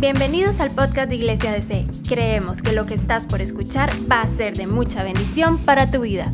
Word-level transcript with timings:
Bienvenidos 0.00 0.60
al 0.60 0.70
podcast 0.70 1.08
de 1.08 1.16
Iglesia 1.16 1.50
DC. 1.50 1.84
Creemos 2.08 2.62
que 2.62 2.70
lo 2.70 2.86
que 2.86 2.94
estás 2.94 3.26
por 3.26 3.40
escuchar 3.40 3.90
va 4.08 4.20
a 4.20 4.28
ser 4.28 4.56
de 4.56 4.68
mucha 4.68 5.02
bendición 5.02 5.58
para 5.58 5.90
tu 5.90 6.02
vida. 6.02 6.32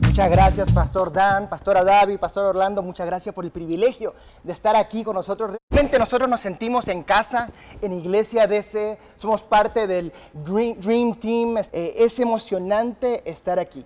Muchas 0.00 0.30
gracias, 0.30 0.72
Pastor 0.72 1.12
Dan, 1.12 1.50
Pastora 1.50 1.84
David, 1.84 2.18
Pastor 2.18 2.46
Orlando. 2.46 2.82
Muchas 2.82 3.04
gracias 3.04 3.34
por 3.34 3.44
el 3.44 3.50
privilegio 3.50 4.14
de 4.42 4.54
estar 4.54 4.74
aquí 4.74 5.04
con 5.04 5.14
nosotros. 5.14 5.58
Realmente 5.68 5.98
nosotros 5.98 6.30
nos 6.30 6.40
sentimos 6.40 6.88
en 6.88 7.02
casa, 7.02 7.50
en 7.82 7.92
Iglesia 7.92 8.46
DC. 8.46 8.98
Somos 9.14 9.42
parte 9.42 9.86
del 9.86 10.10
Dream, 10.32 11.14
Team. 11.16 11.58
Eh, 11.70 11.96
es 11.98 12.18
emocionante 12.18 13.30
estar 13.30 13.58
aquí. 13.58 13.84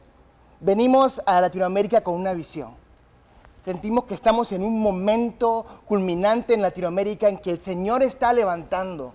Venimos 0.60 1.20
a 1.26 1.40
Latinoamérica 1.40 2.00
con 2.00 2.14
una 2.14 2.32
visión. 2.32 2.79
Sentimos 3.64 4.04
que 4.04 4.14
estamos 4.14 4.52
en 4.52 4.62
un 4.62 4.80
momento 4.80 5.66
culminante 5.86 6.54
en 6.54 6.62
Latinoamérica 6.62 7.28
en 7.28 7.38
que 7.38 7.50
el 7.50 7.60
Señor 7.60 8.02
está 8.02 8.32
levantando 8.32 9.12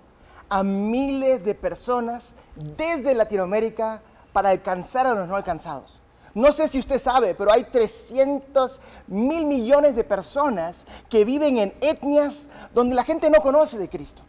a 0.50 0.64
miles 0.64 1.44
de 1.44 1.56
personas 1.56 2.34
desde 2.78 3.16
Latinoamérica 3.16 4.02
para 4.32 4.50
alcanzar 4.50 5.08
a 5.08 5.16
los 5.16 5.28
no 5.28 5.36
alcanzados. 5.36 6.00
No 6.36 6.52
sé 6.52 6.68
si 6.68 6.78
usted 6.78 7.00
sabe, 7.00 7.34
pero 7.34 7.52
hay 7.52 7.64
300 7.64 8.82
mil 9.08 9.46
millones 9.46 9.96
de 9.96 10.04
personas 10.04 10.86
que 11.10 11.26
viven 11.26 11.58
en 11.58 11.74
etnias 11.82 12.48
donde 12.74 12.94
la 12.94 13.06
gente 13.06 13.30
no 13.30 13.40
conoce 13.40 13.78
de 13.78 13.90
Cristo. 13.90 14.22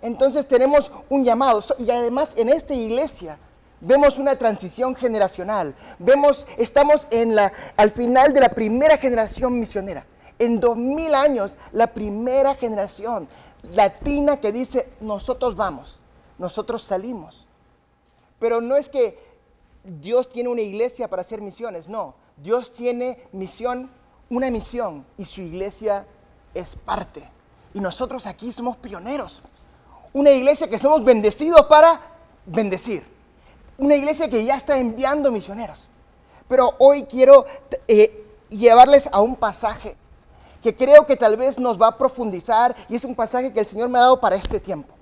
Entonces 0.00 0.48
tenemos 0.48 0.90
un 1.10 1.22
llamado 1.22 1.60
y 1.78 1.90
además 1.90 2.32
en 2.34 2.48
esta 2.48 2.74
iglesia 2.74 3.38
Vemos 3.84 4.16
una 4.16 4.36
transición 4.36 4.94
generacional. 4.94 5.74
Vemos, 5.98 6.46
estamos 6.56 7.08
en 7.10 7.34
la, 7.34 7.52
al 7.76 7.90
final 7.90 8.32
de 8.32 8.38
la 8.38 8.50
primera 8.50 8.96
generación 8.96 9.58
misionera. 9.58 10.06
En 10.38 10.60
dos 10.60 10.76
mil 10.76 11.12
años, 11.16 11.56
la 11.72 11.88
primera 11.88 12.54
generación 12.54 13.28
latina 13.74 14.36
que 14.36 14.52
dice, 14.52 14.88
nosotros 15.00 15.56
vamos, 15.56 15.98
nosotros 16.38 16.82
salimos. 16.84 17.48
Pero 18.38 18.60
no 18.60 18.76
es 18.76 18.88
que 18.88 19.18
Dios 19.82 20.28
tiene 20.28 20.48
una 20.48 20.60
iglesia 20.60 21.08
para 21.08 21.22
hacer 21.22 21.40
misiones, 21.40 21.88
no. 21.88 22.14
Dios 22.36 22.72
tiene 22.72 23.18
misión, 23.32 23.90
una 24.30 24.48
misión, 24.48 25.04
y 25.18 25.24
su 25.24 25.40
iglesia 25.40 26.06
es 26.54 26.76
parte. 26.76 27.28
Y 27.74 27.80
nosotros 27.80 28.26
aquí 28.26 28.52
somos 28.52 28.76
pioneros. 28.76 29.42
Una 30.12 30.30
iglesia 30.30 30.70
que 30.70 30.78
somos 30.78 31.04
bendecidos 31.04 31.62
para 31.62 32.00
bendecir 32.46 33.11
una 33.78 33.94
iglesia 33.94 34.28
que 34.28 34.44
ya 34.44 34.56
está 34.56 34.78
enviando 34.78 35.30
misioneros. 35.32 35.78
Pero 36.48 36.74
hoy 36.78 37.04
quiero 37.04 37.46
eh, 37.88 38.26
llevarles 38.48 39.08
a 39.10 39.20
un 39.20 39.36
pasaje 39.36 39.96
que 40.62 40.76
creo 40.76 41.06
que 41.06 41.16
tal 41.16 41.36
vez 41.36 41.58
nos 41.58 41.80
va 41.80 41.88
a 41.88 41.98
profundizar 41.98 42.74
y 42.88 42.94
es 42.94 43.04
un 43.04 43.14
pasaje 43.14 43.52
que 43.52 43.60
el 43.60 43.66
Señor 43.66 43.88
me 43.88 43.98
ha 43.98 44.02
dado 44.02 44.20
para 44.20 44.36
este 44.36 44.60
tiempo. 44.60 44.94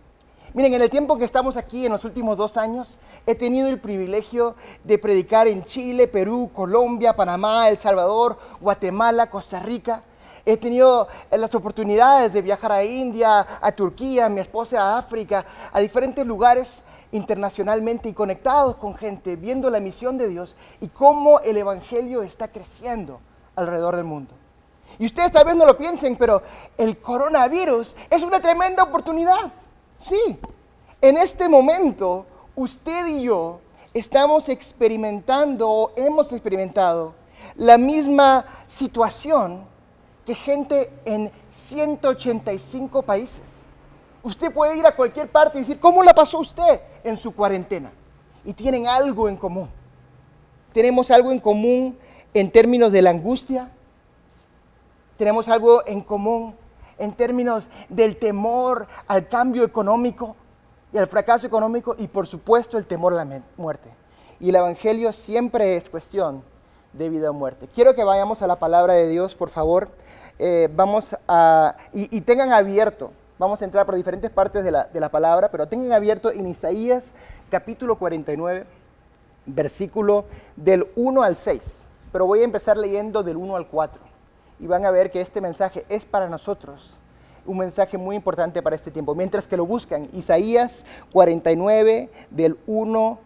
Miren, 0.53 0.75
en 0.75 0.83
el 0.83 0.91
tiempo 0.91 1.17
que 1.17 1.25
estamos 1.25 1.57
aquí, 1.57 1.87
en 1.87 1.93
los 1.93 2.05
últimos 2.05 2.37
dos 2.37 2.57
años, 2.57 2.99
he 3.25 3.37
tenido 3.37 3.69
el 3.69 3.79
privilegio 3.79 4.57
de 4.83 4.99
predicar 4.99 5.47
en 5.47 5.65
Chile, 5.65 6.09
Perú, 6.09 6.51
Colombia, 6.53 7.15
Panamá, 7.15 7.69
El 7.69 7.79
Salvador, 7.79 8.37
Guatemala, 8.61 9.31
Costa 9.31 9.61
Rica. 9.61 10.03
He 10.45 10.57
tenido 10.57 11.09
las 11.31 11.55
oportunidades 11.55 12.33
de 12.33 12.43
viajar 12.43 12.73
a 12.73 12.85
India, 12.85 13.47
a 13.61 13.73
Turquía, 13.73 14.27
a 14.27 14.29
mi 14.29 14.41
esposa 14.41 14.83
a 14.83 14.99
África, 14.99 15.45
a 15.73 15.81
diferentes 15.81 16.27
lugares 16.27 16.83
internacionalmente 17.13 18.09
y 18.09 18.13
conectados 18.13 18.77
con 18.77 18.95
gente, 18.95 19.37
viendo 19.37 19.71
la 19.71 19.81
misión 19.81 20.17
de 20.17 20.29
Dios 20.29 20.57
y 20.81 20.89
cómo 20.89 21.41
el 21.41 21.57
Evangelio 21.57 22.23
está 22.23 22.49
creciendo 22.49 23.21
alrededor 23.57 23.97
del 23.97 24.05
mundo. 24.05 24.35
Y 24.99 25.07
ustedes 25.07 25.33
tal 25.33 25.47
vez 25.47 25.57
no 25.57 25.67
lo 25.67 25.77
piensen, 25.77 26.17
pero 26.17 26.43
el 26.77 26.99
coronavirus 26.99 27.97
es 28.09 28.23
una 28.23 28.41
tremenda 28.41 28.83
oportunidad. 28.83 29.53
Sí, 29.99 30.39
en 31.01 31.17
este 31.17 31.49
momento 31.49 32.27
usted 32.57 33.07
y 33.07 33.23
yo 33.23 33.61
estamos 33.95 34.49
experimentando 34.49 35.69
o 35.69 35.93
hemos 35.97 36.33
experimentado 36.33 37.15
la 37.57 37.79
misma 37.79 38.45
situación 38.69 39.65
gente 40.35 40.93
en 41.05 41.31
185 41.51 43.03
países. 43.03 43.43
Usted 44.23 44.53
puede 44.53 44.77
ir 44.77 44.87
a 44.87 44.95
cualquier 44.95 45.31
parte 45.31 45.59
y 45.59 45.61
decir, 45.63 45.81
¿cómo 45.81 46.03
la 46.03 46.15
pasó 46.15 46.39
usted 46.39 46.81
en 47.05 47.17
su 47.17 47.35
cuarentena? 47.35 47.91
Y 48.45 48.53
tienen 48.53 48.87
algo 48.87 49.29
en 49.29 49.37
común. 49.37 49.69
Tenemos 50.73 51.11
algo 51.11 51.33
en 51.33 51.41
común 51.41 51.99
en 52.35 52.51
términos 52.51 52.93
de 52.93 53.03
la 53.03 53.11
angustia. 53.11 53.71
Tenemos 55.17 55.49
algo 55.49 55.87
en 55.87 56.03
común 56.03 56.55
en 56.99 57.13
términos 57.13 57.67
del 57.89 58.19
temor 58.19 58.87
al 59.07 59.27
cambio 59.27 59.65
económico 59.65 60.37
y 60.93 60.99
al 60.99 61.07
fracaso 61.07 61.47
económico 61.47 61.95
y 61.99 62.09
por 62.09 62.27
supuesto 62.27 62.77
el 62.77 62.87
temor 62.87 63.15
a 63.15 63.25
la 63.25 63.43
muerte. 63.57 63.89
Y 64.39 64.51
el 64.51 64.57
Evangelio 64.57 65.13
siempre 65.13 65.77
es 65.77 65.89
cuestión 65.89 66.43
de 66.93 67.09
vida 67.09 67.31
o 67.31 67.35
muerte. 67.35 67.69
Quiero 67.75 67.95
que 67.95 68.05
vayamos 68.05 68.43
a 68.43 68.47
la 68.47 68.59
palabra 68.59 68.95
de 68.95 69.09
Dios, 69.09 69.35
por 69.35 69.51
favor. 69.51 69.89
Eh, 70.39 70.69
vamos 70.75 71.17
a, 71.29 71.77
y, 71.93 72.21
tengan 72.23 72.53
abierto 72.53 73.13
Vamos 73.41 73.63
a 73.63 73.65
entrar 73.65 73.87
por 73.87 73.95
diferentes 73.95 74.31
partes 74.31 74.63
de 74.65 74.71
la, 74.71 75.09
palabra, 75.09 75.51
pero 75.51 75.67
tengan 75.67 75.93
abierto 75.95 76.31
en 76.31 76.47
Isaías 76.47 77.15
capítulo 77.49 77.97
49, 77.97 78.67
versículo 79.47 80.27
del 80.57 80.87
1 80.95 81.23
al 81.23 81.37
6. 81.37 81.87
Pero 82.13 82.27
voy 82.27 82.41
a 82.41 82.45
empezar 82.45 82.77
leyendo 82.77 83.23
del 83.23 83.39
1 83.39 83.57
al 83.57 83.67
4. 83.67 84.03
Y 84.59 84.67
van 84.67 84.85
a 84.85 84.91
ver 84.91 85.11
que 85.11 85.23
este 85.23 85.41
mensaje 85.41 85.87
es 85.89 86.05
para 86.05 86.29
nosotros 86.29 87.01
un 87.47 87.57
mensaje 87.57 87.97
muy 87.97 88.15
importante 88.15 88.61
para 88.61 88.77
este 88.77 88.91
tiempo. 88.91 89.15
Mientras 89.15 89.49
que 89.49 89.57
lo 89.57 89.65
buscan, 89.65 90.11
Isaías 90.13 90.85
49, 91.11 92.11
del 92.31 92.59
1 92.67 93.19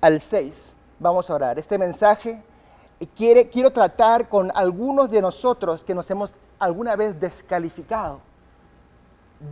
al 0.00 0.20
6. 0.22 0.74
Vamos 0.98 1.28
a 1.28 1.34
orar. 1.34 1.58
Este 1.58 1.76
mensaje 1.76 2.42
quiero 3.06 3.70
tratar 3.70 4.28
con 4.28 4.50
algunos 4.54 5.10
de 5.10 5.22
nosotros 5.22 5.84
que 5.84 5.94
nos 5.94 6.10
hemos 6.10 6.32
alguna 6.58 6.96
vez 6.96 7.18
descalificado 7.20 8.20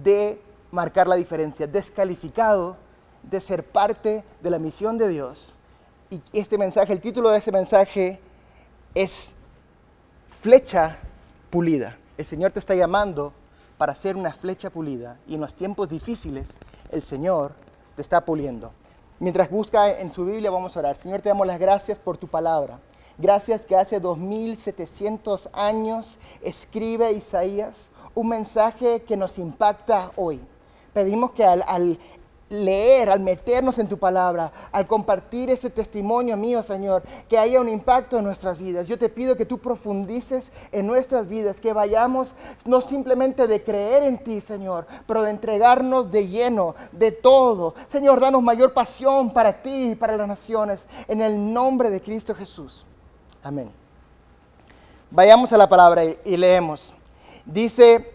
de 0.02 0.40
marcar 0.70 1.06
la 1.06 1.16
diferencia, 1.16 1.66
descalificado 1.66 2.76
de 3.22 3.40
ser 3.40 3.64
parte 3.64 4.24
de 4.42 4.50
la 4.50 4.58
misión 4.58 4.98
de 4.98 5.08
Dios. 5.08 5.56
Y 6.10 6.20
este 6.32 6.58
mensaje, 6.58 6.92
el 6.92 7.00
título 7.00 7.30
de 7.30 7.38
este 7.38 7.52
mensaje 7.52 8.20
es 8.94 9.34
Flecha 10.28 10.98
pulida. 11.50 11.96
El 12.18 12.24
Señor 12.24 12.52
te 12.52 12.58
está 12.58 12.74
llamando 12.74 13.32
para 13.78 13.94
ser 13.94 14.16
una 14.16 14.32
flecha 14.32 14.70
pulida 14.70 15.18
y 15.26 15.34
en 15.34 15.40
los 15.40 15.54
tiempos 15.54 15.88
difíciles 15.88 16.48
el 16.90 17.02
Señor 17.02 17.52
te 17.94 18.02
está 18.02 18.24
puliendo. 18.24 18.72
Mientras 19.18 19.50
busca 19.50 19.98
en 19.98 20.12
su 20.12 20.24
Biblia 20.24 20.50
vamos 20.50 20.76
a 20.76 20.80
orar. 20.80 20.96
Señor, 20.96 21.22
te 21.22 21.28
damos 21.28 21.46
las 21.46 21.58
gracias 21.58 21.98
por 21.98 22.16
tu 22.16 22.28
palabra. 22.28 22.78
Gracias 23.18 23.64
que 23.64 23.76
hace 23.76 23.98
2700 23.98 25.48
años 25.54 26.18
escribe 26.42 27.12
Isaías 27.12 27.90
un 28.14 28.28
mensaje 28.28 29.02
que 29.02 29.16
nos 29.16 29.38
impacta 29.38 30.10
hoy. 30.16 30.40
Pedimos 30.92 31.30
que 31.32 31.44
al, 31.44 31.98
leer, 32.48 33.10
al 33.10 33.20
meternos 33.20 33.78
en 33.78 33.88
tu 33.88 33.98
palabra, 33.98 34.52
al 34.70 34.86
compartir 34.86 35.50
ese 35.50 35.70
testimonio 35.70 36.36
mío, 36.36 36.62
Señor, 36.62 37.02
que 37.28 37.38
haya 37.38 37.60
un 37.60 37.68
impacto 37.68 38.18
en 38.18 38.24
nuestras 38.24 38.58
vidas. 38.58 38.86
Yo 38.86 38.98
te 38.98 39.08
pido 39.08 39.36
que 39.36 39.46
tú 39.46 39.58
profundices 39.58 40.50
en 40.70 40.86
nuestras 40.86 41.26
vidas, 41.28 41.60
que 41.60 41.72
vayamos 41.72 42.34
no 42.66 42.82
simplemente 42.82 43.46
de 43.46 43.62
creer 43.62 44.02
en 44.02 44.18
ti, 44.18 44.40
Señor, 44.42 44.86
pero 45.06 45.22
de 45.22 45.30
entregarnos 45.30 46.10
de 46.10 46.28
lleno, 46.28 46.74
de 46.92 47.12
todo. 47.12 47.74
Señor, 47.90 48.20
danos 48.20 48.42
mayor 48.42 48.74
pasión 48.74 49.32
para 49.32 49.62
ti 49.62 49.90
y 49.90 49.94
para 49.94 50.16
las 50.18 50.28
naciones, 50.28 50.86
en 51.08 51.20
el 51.22 51.52
nombre 51.52 51.88
de 51.90 52.00
Cristo 52.00 52.34
Jesús. 52.34 52.86
Amén. 53.46 53.70
Vayamos 55.08 55.52
a 55.52 55.56
la 55.56 55.68
palabra 55.68 56.02
y 56.04 56.36
leemos. 56.36 56.92
Dice, 57.44 58.12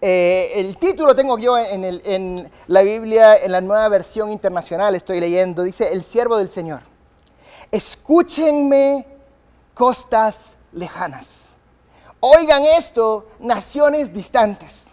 eh, 0.00 0.50
el 0.56 0.76
título 0.76 1.14
tengo 1.14 1.38
yo 1.38 1.56
en, 1.56 2.50
la 2.66 2.82
Biblia, 2.82 3.36
en 3.36 3.52
la 3.52 3.60
nueva 3.60 3.88
versión 3.88 4.32
internacional, 4.32 4.96
estoy 4.96 5.20
leyendo, 5.20 5.62
dice, 5.62 5.92
El 5.92 6.02
siervo 6.02 6.36
del 6.36 6.48
Señor. 6.50 6.80
Escúchenme 7.70 9.06
costas 9.72 10.56
lejanas. 10.72 11.50
Oigan 12.18 12.64
esto, 12.76 13.28
naciones 13.38 14.12
distantes. 14.12 14.88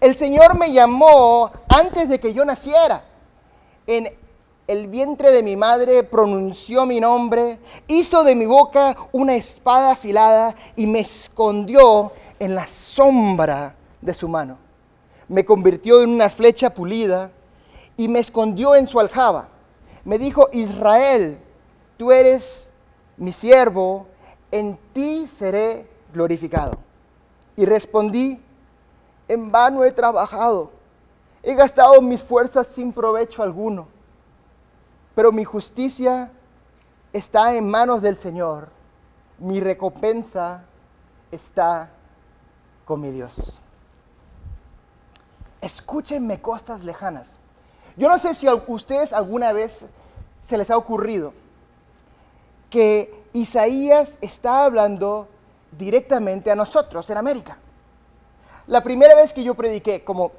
El 0.00 0.16
Señor 0.16 0.58
me 0.58 0.72
llamó 0.72 1.52
antes 1.68 2.08
de 2.08 2.18
que 2.18 2.34
yo 2.34 2.44
naciera. 2.44 3.04
En 3.86 4.12
el 4.68 4.86
vientre 4.86 5.32
de 5.32 5.42
mi 5.42 5.56
madre 5.56 6.02
pronunció 6.02 6.84
mi 6.84 7.00
nombre, 7.00 7.58
hizo 7.86 8.22
de 8.22 8.34
mi 8.34 8.44
boca 8.44 8.94
una 9.12 9.34
espada 9.34 9.92
afilada 9.92 10.54
y 10.76 10.86
me 10.86 11.00
escondió 11.00 12.12
en 12.38 12.54
la 12.54 12.66
sombra 12.66 13.74
de 14.02 14.12
su 14.12 14.28
mano. 14.28 14.58
Me 15.26 15.42
convirtió 15.42 16.02
en 16.02 16.10
una 16.10 16.28
flecha 16.28 16.74
pulida 16.74 17.30
y 17.96 18.08
me 18.08 18.18
escondió 18.18 18.74
en 18.74 18.86
su 18.86 19.00
aljaba. 19.00 19.48
Me 20.04 20.18
dijo, 20.18 20.50
Israel, 20.52 21.38
tú 21.96 22.12
eres 22.12 22.68
mi 23.16 23.32
siervo, 23.32 24.06
en 24.50 24.78
ti 24.92 25.26
seré 25.26 25.88
glorificado. 26.12 26.76
Y 27.56 27.64
respondí, 27.64 28.38
en 29.28 29.50
vano 29.50 29.82
he 29.82 29.92
trabajado, 29.92 30.70
he 31.42 31.54
gastado 31.54 32.02
mis 32.02 32.22
fuerzas 32.22 32.66
sin 32.66 32.92
provecho 32.92 33.42
alguno, 33.42 33.88
pero 35.18 35.32
mi 35.32 35.42
justicia 35.42 36.30
está 37.12 37.56
en 37.56 37.68
manos 37.68 38.02
del 38.02 38.16
Señor, 38.16 38.68
mi 39.38 39.58
recompensa 39.58 40.62
está 41.32 41.90
con 42.84 43.00
mi 43.00 43.10
Dios. 43.10 43.58
Escúchenme 45.60 46.40
costas 46.40 46.84
lejanas. 46.84 47.34
Yo 47.96 48.08
no 48.08 48.16
sé 48.20 48.32
si 48.32 48.46
a 48.46 48.54
ustedes 48.54 49.12
alguna 49.12 49.52
vez 49.52 49.86
se 50.40 50.56
les 50.56 50.70
ha 50.70 50.76
ocurrido 50.76 51.32
que 52.70 53.24
Isaías 53.32 54.18
está 54.20 54.66
hablando 54.66 55.26
directamente 55.76 56.52
a 56.52 56.54
nosotros 56.54 57.10
en 57.10 57.16
América. 57.16 57.58
La 58.68 58.84
primera 58.84 59.16
vez 59.16 59.32
que 59.32 59.42
yo 59.42 59.56
prediqué, 59.56 60.04
como 60.04 60.30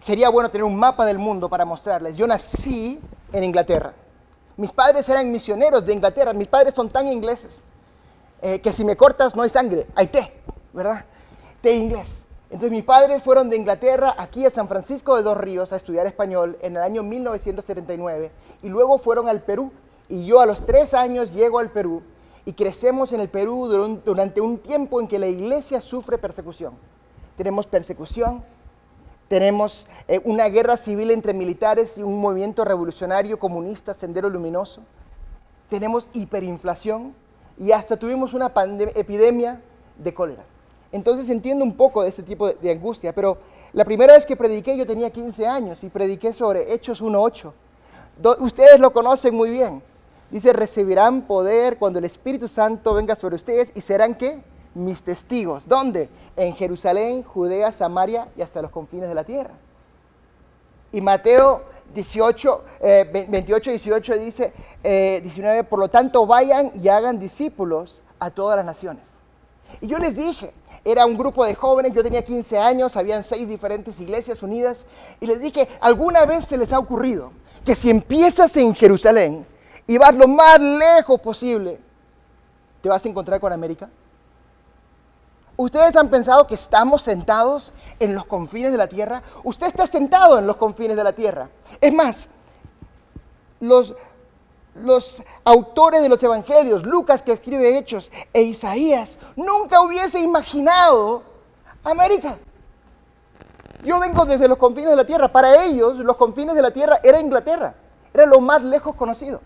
sería 0.00 0.28
bueno 0.28 0.48
tener 0.48 0.62
un 0.62 0.76
mapa 0.76 1.04
del 1.04 1.18
mundo 1.18 1.48
para 1.48 1.64
mostrarles, 1.64 2.14
yo 2.14 2.28
nací 2.28 3.00
en 3.32 3.42
Inglaterra. 3.42 3.94
Mis 4.56 4.72
padres 4.72 5.08
eran 5.08 5.30
misioneros 5.30 5.84
de 5.86 5.92
Inglaterra, 5.92 6.32
mis 6.32 6.48
padres 6.48 6.74
son 6.74 6.90
tan 6.90 7.08
ingleses 7.08 7.62
eh, 8.42 8.60
que 8.60 8.72
si 8.72 8.84
me 8.84 8.96
cortas 8.96 9.34
no 9.36 9.42
hay 9.42 9.50
sangre, 9.50 9.86
hay 9.94 10.08
té, 10.08 10.32
¿verdad? 10.72 11.04
Té 11.60 11.74
inglés. 11.74 12.26
Entonces 12.50 12.70
mis 12.70 12.84
padres 12.84 13.22
fueron 13.22 13.48
de 13.48 13.56
Inglaterra 13.56 14.14
aquí 14.18 14.44
a 14.44 14.50
San 14.50 14.68
Francisco 14.68 15.16
de 15.16 15.22
Dos 15.22 15.38
Ríos 15.38 15.72
a 15.72 15.76
estudiar 15.76 16.06
español 16.06 16.58
en 16.60 16.76
el 16.76 16.82
año 16.82 17.02
1979 17.02 18.30
y 18.62 18.68
luego 18.68 18.98
fueron 18.98 19.28
al 19.28 19.40
Perú. 19.40 19.72
Y 20.08 20.26
yo 20.26 20.40
a 20.40 20.46
los 20.46 20.66
tres 20.66 20.92
años 20.92 21.32
llego 21.32 21.60
al 21.60 21.70
Perú 21.70 22.02
y 22.44 22.52
crecemos 22.52 23.12
en 23.12 23.20
el 23.20 23.30
Perú 23.30 23.68
durante 24.04 24.42
un 24.42 24.58
tiempo 24.58 25.00
en 25.00 25.08
que 25.08 25.18
la 25.18 25.28
iglesia 25.28 25.80
sufre 25.80 26.18
persecución. 26.18 26.74
Tenemos 27.36 27.66
persecución, 27.66 28.44
tenemos 29.32 29.86
eh, 30.08 30.20
una 30.24 30.46
guerra 30.50 30.76
civil 30.76 31.10
entre 31.10 31.32
militares 31.32 31.96
y 31.96 32.02
un 32.02 32.20
movimiento 32.20 32.66
revolucionario 32.66 33.38
comunista, 33.38 33.94
Sendero 33.94 34.28
Luminoso. 34.28 34.82
Tenemos 35.70 36.06
hiperinflación 36.12 37.14
y 37.58 37.72
hasta 37.72 37.96
tuvimos 37.96 38.34
una 38.34 38.52
epidemia 38.94 39.58
de 39.96 40.12
cólera. 40.12 40.44
Entonces 40.92 41.30
entiendo 41.30 41.64
un 41.64 41.74
poco 41.74 42.02
de 42.02 42.10
este 42.10 42.22
tipo 42.22 42.46
de, 42.46 42.58
de 42.60 42.72
angustia, 42.72 43.14
pero 43.14 43.38
la 43.72 43.86
primera 43.86 44.12
vez 44.12 44.26
que 44.26 44.36
prediqué 44.36 44.76
yo 44.76 44.86
tenía 44.86 45.08
15 45.08 45.46
años 45.46 45.82
y 45.82 45.88
prediqué 45.88 46.34
sobre 46.34 46.70
Hechos 46.70 47.02
1.8. 47.02 47.54
Ustedes 48.40 48.80
lo 48.80 48.92
conocen 48.92 49.34
muy 49.34 49.48
bien. 49.48 49.82
Dice, 50.30 50.52
recibirán 50.52 51.22
poder 51.22 51.78
cuando 51.78 51.98
el 51.98 52.04
Espíritu 52.04 52.48
Santo 52.48 52.92
venga 52.92 53.14
sobre 53.14 53.36
ustedes 53.36 53.72
y 53.74 53.80
serán 53.80 54.14
qué? 54.14 54.42
Mis 54.74 55.02
testigos. 55.02 55.68
¿Dónde? 55.68 56.08
En 56.36 56.54
Jerusalén, 56.54 57.22
Judea, 57.22 57.72
Samaria 57.72 58.28
y 58.36 58.42
hasta 58.42 58.62
los 58.62 58.70
confines 58.70 59.08
de 59.08 59.14
la 59.14 59.24
tierra. 59.24 59.54
Y 60.92 61.00
Mateo 61.00 61.62
18, 61.94 62.64
28, 63.12 63.70
18 63.70 64.18
dice, 64.18 64.52
19, 64.82 65.58
eh, 65.58 65.64
por 65.64 65.78
lo 65.78 65.88
tanto 65.88 66.26
vayan 66.26 66.70
y 66.74 66.88
hagan 66.88 67.18
discípulos 67.18 68.02
a 68.18 68.30
todas 68.30 68.56
las 68.56 68.64
naciones. 68.64 69.04
Y 69.80 69.86
yo 69.86 69.98
les 69.98 70.14
dije, 70.14 70.52
era 70.84 71.06
un 71.06 71.16
grupo 71.16 71.44
de 71.44 71.54
jóvenes, 71.54 71.92
yo 71.92 72.02
tenía 72.02 72.24
15 72.24 72.58
años, 72.58 72.96
habían 72.96 73.24
seis 73.24 73.48
diferentes 73.48 73.98
iglesias 74.00 74.42
unidas, 74.42 74.86
y 75.20 75.26
les 75.26 75.40
dije, 75.40 75.68
¿alguna 75.80 76.26
vez 76.26 76.44
se 76.44 76.58
les 76.58 76.72
ha 76.72 76.78
ocurrido 76.78 77.32
que 77.64 77.74
si 77.74 77.88
empiezas 77.90 78.56
en 78.56 78.74
Jerusalén, 78.74 79.46
y 79.86 79.98
vas 79.98 80.14
lo 80.14 80.28
más 80.28 80.60
lejos 80.60 81.20
posible, 81.20 81.78
te 82.80 82.88
vas 82.88 83.04
a 83.04 83.08
encontrar 83.08 83.40
con 83.40 83.52
América. 83.52 83.88
¿Ustedes 85.62 85.94
han 85.94 86.08
pensado 86.08 86.44
que 86.44 86.56
estamos 86.56 87.02
sentados 87.02 87.72
en 88.00 88.16
los 88.16 88.24
confines 88.24 88.72
de 88.72 88.78
la 88.78 88.88
tierra? 88.88 89.22
Usted 89.44 89.68
está 89.68 89.86
sentado 89.86 90.36
en 90.40 90.44
los 90.44 90.56
confines 90.56 90.96
de 90.96 91.04
la 91.04 91.12
tierra. 91.12 91.50
Es 91.80 91.94
más, 91.94 92.28
los, 93.60 93.94
autores 95.44 96.02
de 96.02 96.08
los 96.08 96.20
evangelios, 96.20 96.82
Lucas 96.82 97.22
que 97.22 97.30
escribe 97.30 97.78
Hechos 97.78 98.10
e 98.32 98.42
Isaías, 98.42 99.20
nunca 99.36 99.82
hubiese 99.82 100.18
imaginado 100.18 101.22
América. 101.84 102.38
Yo 103.84 104.00
vengo 104.00 104.24
desde 104.24 104.48
los 104.48 104.58
confines 104.58 104.90
de 104.90 104.96
la 104.96 105.06
tierra. 105.06 105.30
Para 105.30 105.64
ellos, 105.64 105.98
los 105.98 106.16
confines 106.16 106.56
de 106.56 106.62
la 106.62 106.72
tierra 106.72 106.98
era 107.04 107.20
Inglaterra. 107.20 107.76
Era 108.12 108.26
lo 108.26 108.40
más 108.40 108.64
lejos 108.64 108.96
conocido. 108.96 109.40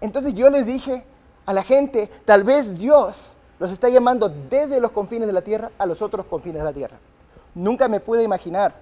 Entonces 0.00 0.34
yo 0.34 0.50
les 0.50 0.64
dije 0.64 1.04
a 1.46 1.52
la 1.52 1.64
gente, 1.64 2.06
tal 2.24 2.44
vez 2.44 2.78
Dios 2.78 3.36
los 3.60 3.70
está 3.70 3.90
llamando 3.90 4.28
desde 4.28 4.80
los 4.80 4.90
confines 4.90 5.26
de 5.26 5.34
la 5.34 5.42
tierra 5.42 5.70
a 5.78 5.86
los 5.86 6.00
otros 6.02 6.26
confines 6.26 6.60
de 6.60 6.64
la 6.64 6.72
tierra. 6.72 6.96
Nunca 7.54 7.88
me 7.88 8.00
pude 8.00 8.22
imaginar 8.22 8.74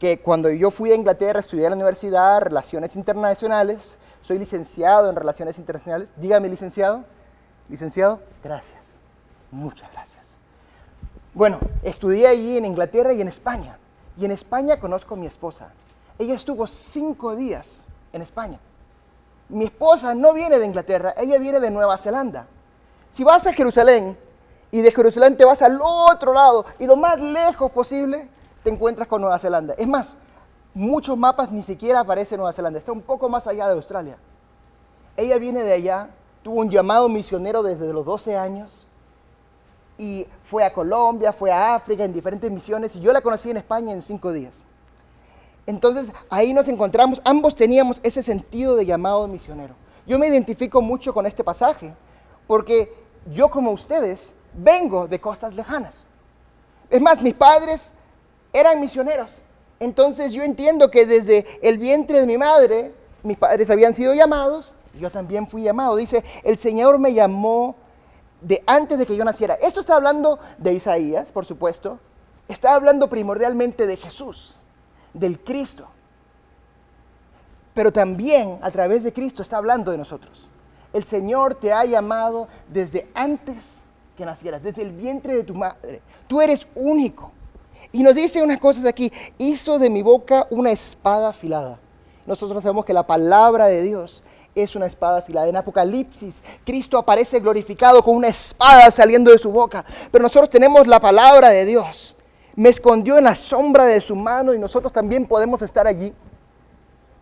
que 0.00 0.18
cuando 0.18 0.50
yo 0.50 0.70
fui 0.70 0.90
a 0.90 0.96
Inglaterra, 0.96 1.40
estudié 1.40 1.64
en 1.64 1.70
la 1.70 1.76
universidad, 1.76 2.42
Relaciones 2.42 2.96
Internacionales, 2.96 3.96
soy 4.20 4.40
licenciado 4.40 5.08
en 5.08 5.16
Relaciones 5.16 5.58
Internacionales. 5.58 6.12
Dígame, 6.16 6.48
licenciado. 6.48 7.04
Licenciado, 7.68 8.20
gracias. 8.42 8.84
Muchas 9.52 9.90
gracias. 9.92 10.24
Bueno, 11.32 11.58
estudié 11.84 12.26
allí 12.26 12.58
en 12.58 12.64
Inglaterra 12.64 13.12
y 13.12 13.20
en 13.20 13.28
España. 13.28 13.78
Y 14.18 14.24
en 14.24 14.32
España 14.32 14.80
conozco 14.80 15.14
a 15.14 15.18
mi 15.18 15.26
esposa. 15.26 15.72
Ella 16.18 16.34
estuvo 16.34 16.66
cinco 16.66 17.36
días 17.36 17.82
en 18.12 18.22
España. 18.22 18.58
Mi 19.48 19.66
esposa 19.66 20.14
no 20.14 20.34
viene 20.34 20.58
de 20.58 20.66
Inglaterra, 20.66 21.14
ella 21.16 21.38
viene 21.38 21.60
de 21.60 21.70
Nueva 21.70 21.96
Zelanda. 21.96 22.48
Si 23.16 23.24
vas 23.24 23.46
a 23.46 23.52
Jerusalén 23.54 24.14
y 24.70 24.82
de 24.82 24.92
Jerusalén 24.92 25.38
te 25.38 25.46
vas 25.46 25.62
al 25.62 25.80
otro 25.80 26.34
lado 26.34 26.66
y 26.78 26.86
lo 26.86 26.96
más 26.96 27.18
lejos 27.18 27.70
posible, 27.70 28.28
te 28.62 28.68
encuentras 28.68 29.08
con 29.08 29.22
Nueva 29.22 29.38
Zelanda. 29.38 29.72
Es 29.78 29.88
más, 29.88 30.18
muchos 30.74 31.16
mapas 31.16 31.50
ni 31.50 31.62
siquiera 31.62 32.00
aparece 32.00 32.36
Nueva 32.36 32.52
Zelanda, 32.52 32.78
está 32.78 32.92
un 32.92 33.00
poco 33.00 33.30
más 33.30 33.46
allá 33.46 33.68
de 33.68 33.72
Australia. 33.72 34.18
Ella 35.16 35.38
viene 35.38 35.62
de 35.62 35.72
allá, 35.72 36.10
tuvo 36.42 36.60
un 36.60 36.68
llamado 36.68 37.08
misionero 37.08 37.62
desde 37.62 37.90
los 37.90 38.04
12 38.04 38.36
años 38.36 38.86
y 39.96 40.26
fue 40.42 40.62
a 40.62 40.74
Colombia, 40.74 41.32
fue 41.32 41.50
a 41.50 41.74
África 41.74 42.04
en 42.04 42.12
diferentes 42.12 42.50
misiones 42.50 42.96
y 42.96 43.00
yo 43.00 43.14
la 43.14 43.22
conocí 43.22 43.50
en 43.50 43.56
España 43.56 43.94
en 43.94 44.02
cinco 44.02 44.30
días. 44.30 44.56
Entonces 45.64 46.12
ahí 46.28 46.52
nos 46.52 46.68
encontramos, 46.68 47.22
ambos 47.24 47.54
teníamos 47.54 47.98
ese 48.02 48.22
sentido 48.22 48.76
de 48.76 48.84
llamado 48.84 49.26
misionero. 49.26 49.74
Yo 50.06 50.18
me 50.18 50.28
identifico 50.28 50.82
mucho 50.82 51.14
con 51.14 51.24
este 51.24 51.42
pasaje, 51.42 51.94
porque 52.46 53.05
yo 53.32 53.50
como 53.50 53.70
ustedes 53.72 54.32
vengo 54.54 55.08
de 55.08 55.20
costas 55.20 55.54
lejanas. 55.54 55.94
Es 56.90 57.00
más, 57.00 57.22
mis 57.22 57.34
padres 57.34 57.92
eran 58.52 58.80
misioneros. 58.80 59.30
Entonces 59.80 60.32
yo 60.32 60.42
entiendo 60.42 60.90
que 60.90 61.06
desde 61.06 61.44
el 61.62 61.78
vientre 61.78 62.20
de 62.20 62.26
mi 62.26 62.38
madre, 62.38 62.94
mis 63.22 63.36
padres 63.36 63.68
habían 63.70 63.94
sido 63.94 64.14
llamados, 64.14 64.74
yo 64.98 65.10
también 65.10 65.48
fui 65.48 65.62
llamado. 65.62 65.96
Dice, 65.96 66.24
el 66.42 66.56
Señor 66.56 66.98
me 66.98 67.12
llamó 67.12 67.76
de 68.40 68.62
antes 68.66 68.98
de 68.98 69.06
que 69.06 69.16
yo 69.16 69.24
naciera. 69.24 69.54
Esto 69.54 69.80
está 69.80 69.96
hablando 69.96 70.38
de 70.58 70.74
Isaías, 70.74 71.32
por 71.32 71.44
supuesto. 71.44 71.98
Está 72.48 72.74
hablando 72.74 73.08
primordialmente 73.08 73.86
de 73.86 73.96
Jesús 73.96 74.54
del 75.12 75.40
Cristo. 75.40 75.88
Pero 77.74 77.92
también 77.92 78.58
a 78.62 78.70
través 78.70 79.02
de 79.02 79.12
Cristo 79.12 79.42
está 79.42 79.58
hablando 79.58 79.90
de 79.90 79.98
nosotros. 79.98 80.48
El 80.96 81.04
Señor 81.04 81.54
te 81.54 81.72
ha 81.72 81.84
llamado 81.84 82.48
desde 82.72 83.06
antes 83.14 83.56
que 84.16 84.24
nacieras, 84.24 84.62
desde 84.62 84.80
el 84.80 84.92
vientre 84.92 85.36
de 85.36 85.42
tu 85.42 85.54
madre. 85.54 86.00
Tú 86.26 86.40
eres 86.40 86.66
único. 86.74 87.32
Y 87.92 88.02
nos 88.02 88.14
dice 88.14 88.42
unas 88.42 88.58
cosas 88.58 88.86
aquí, 88.86 89.12
hizo 89.36 89.78
de 89.78 89.90
mi 89.90 90.00
boca 90.00 90.46
una 90.48 90.70
espada 90.70 91.28
afilada. 91.28 91.78
Nosotros 92.24 92.62
sabemos 92.62 92.86
que 92.86 92.94
la 92.94 93.06
palabra 93.06 93.66
de 93.66 93.82
Dios 93.82 94.22
es 94.54 94.74
una 94.74 94.86
espada 94.86 95.18
afilada. 95.18 95.48
En 95.48 95.56
Apocalipsis, 95.56 96.42
Cristo 96.64 96.96
aparece 96.96 97.40
glorificado 97.40 98.02
con 98.02 98.16
una 98.16 98.28
espada 98.28 98.90
saliendo 98.90 99.30
de 99.30 99.38
su 99.38 99.52
boca. 99.52 99.84
Pero 100.10 100.22
nosotros 100.22 100.48
tenemos 100.48 100.86
la 100.86 100.98
palabra 100.98 101.50
de 101.50 101.66
Dios 101.66 102.16
me 102.56 102.70
escondió 102.70 103.18
en 103.18 103.24
la 103.24 103.34
sombra 103.34 103.84
de 103.84 104.00
su 104.00 104.16
mano 104.16 104.54
y 104.54 104.58
nosotros 104.58 104.90
también 104.90 105.26
podemos 105.26 105.60
estar 105.60 105.86
allí. 105.86 106.14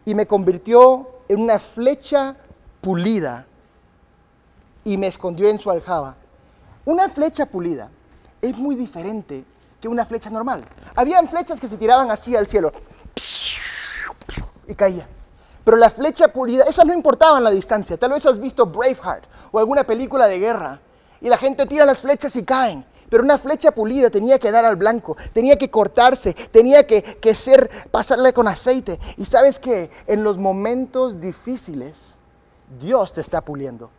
Y 0.05 0.15
me 0.15 0.27
convirtió 0.29 1.11
en 1.29 1.41
una 1.41 1.59
flecha 1.59 2.37
pulida 2.81 3.47
y 4.85 4.97
me 4.97 5.07
escondió 5.07 5.49
en 5.49 5.59
su 5.59 5.71
aljaba. 5.71 6.17
Una 6.85 7.09
flecha 7.09 7.47
pulida 7.47 7.91
es 8.41 8.57
muy 8.57 8.77
diferente 8.77 9.45
que 9.81 9.89
una 9.89 10.05
flecha 10.05 10.31
normal. 10.31 10.65
Habían 10.95 11.29
flechas 11.29 11.59
que 11.59 11.69
se 11.69 11.79
tiraban 11.79 12.11
así 12.11 12.37
al 12.37 12.47
cielo 12.47 12.73
y 14.67 14.75
caían. 14.75 15.09
Pero 15.65 15.79
la 15.79 15.91
flecha 15.91 16.29
pulida, 16.29 16.65
esas 16.65 16.85
no 16.85 16.93
importaban 16.93 17.43
la 17.43 17.51
distancia. 17.51 17.97
Tal 17.97 18.13
vez 18.13 18.27
has 18.27 18.39
visto 18.39 18.67
Braveheart 18.67 19.25
o 19.51 19.59
alguna 19.59 19.85
película 19.85 20.27
de 20.27 20.39
guerra 20.39 20.81
y 21.21 21.29
la 21.29 21.39
gente 21.39 21.65
tira 21.65 21.87
las 21.87 22.01
flechas 22.01 22.37
y 22.37 22.45
caen. 22.45 22.85
Pero 23.09 23.23
una 23.23 23.39
flecha 23.39 23.71
pulida 23.71 24.11
tenía 24.11 24.39
que 24.39 24.51
dar 24.51 24.65
al 24.65 24.77
blanco, 24.77 25.17
tenía 25.33 25.57
que 25.57 25.71
cortarse, 25.71 26.35
tenía 26.51 26.87
que, 26.87 27.03
que 27.03 27.35
ser, 27.35 27.71
pasarle 27.91 28.33
con 28.33 28.49
aceite. 28.49 28.99
Y 29.17 29.25
sabes 29.25 29.59
que 29.59 29.91
en 30.07 30.25
los 30.25 30.37
momentos 30.37 31.21
difíciles, 31.21 32.19
Dios 32.81 33.13
te 33.13 33.21
está 33.21 33.41
puliendo. 33.41 33.91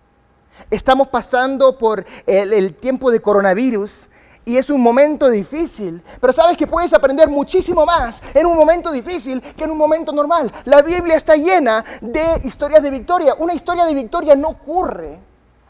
Estamos 0.69 1.07
pasando 1.07 1.77
por 1.77 2.05
el, 2.25 2.75
tiempo 2.75 3.11
de 3.11 3.21
coronavirus 3.21 4.09
y 4.45 4.57
es 4.57 4.69
un 4.69 4.81
momento 4.81 5.29
difícil, 5.29 6.03
pero 6.21 6.31
sabes 6.31 6.55
que 6.55 6.67
puedes 6.67 6.93
aprender 6.93 7.29
muchísimo 7.29 7.85
más 7.85 8.21
en 8.33 8.45
un 8.45 8.55
momento 8.55 8.91
difícil 8.91 9.41
que 9.41 9.63
en 9.63 9.71
un 9.71 9.77
momento 9.77 10.11
normal. 10.11 10.51
La 10.65 10.81
Biblia 10.81 11.15
está 11.15 11.35
llena 11.35 11.83
de 12.01 12.41
historias 12.43 12.83
de 12.83 12.91
victoria. 12.91 13.35
Una 13.39 13.53
historia 13.53 13.85
de 13.85 13.93
victoria 13.93 14.35
no 14.35 14.49
ocurre 14.49 15.19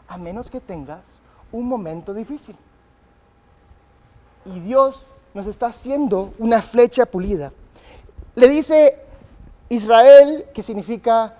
a 0.08 0.18
menos 0.18 0.50
que 0.50 0.60
tengas 0.60 1.00
un 1.52 1.66
momento 1.66 2.12
difícil. 2.12 2.56
Y 4.44 4.60
Dios 4.60 5.12
nos 5.34 5.46
está 5.46 5.66
haciendo 5.66 6.34
una 6.38 6.62
flecha 6.62 7.06
pulida. 7.06 7.52
Le 8.34 8.48
dice 8.48 8.98
Israel, 9.68 10.46
que 10.54 10.62
significa 10.62 11.34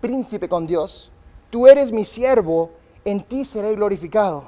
príncipe 0.00 0.48
con 0.48 0.66
Dios, 0.66 1.10
tú 1.54 1.68
eres 1.68 1.92
mi 1.92 2.04
siervo, 2.04 2.72
en 3.04 3.22
ti 3.22 3.44
seré 3.44 3.76
glorificado. 3.76 4.42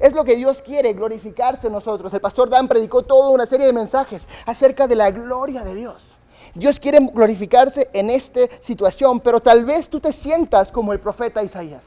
Es 0.00 0.12
lo 0.12 0.24
que 0.24 0.34
Dios 0.34 0.60
quiere, 0.60 0.92
glorificarse 0.92 1.68
en 1.68 1.72
nosotros. 1.72 2.12
El 2.12 2.20
pastor 2.20 2.50
Dan 2.50 2.66
predicó 2.66 3.04
toda 3.04 3.30
una 3.30 3.46
serie 3.46 3.64
de 3.64 3.72
mensajes 3.72 4.26
acerca 4.44 4.88
de 4.88 4.96
la 4.96 5.12
gloria 5.12 5.62
de 5.62 5.76
Dios. 5.76 6.18
Dios 6.54 6.80
quiere 6.80 6.98
glorificarse 6.98 7.88
en 7.92 8.10
esta 8.10 8.40
situación, 8.60 9.20
pero 9.20 9.38
tal 9.38 9.64
vez 9.64 9.88
tú 9.88 10.00
te 10.00 10.12
sientas 10.12 10.72
como 10.72 10.92
el 10.92 10.98
profeta 10.98 11.44
Isaías. 11.44 11.84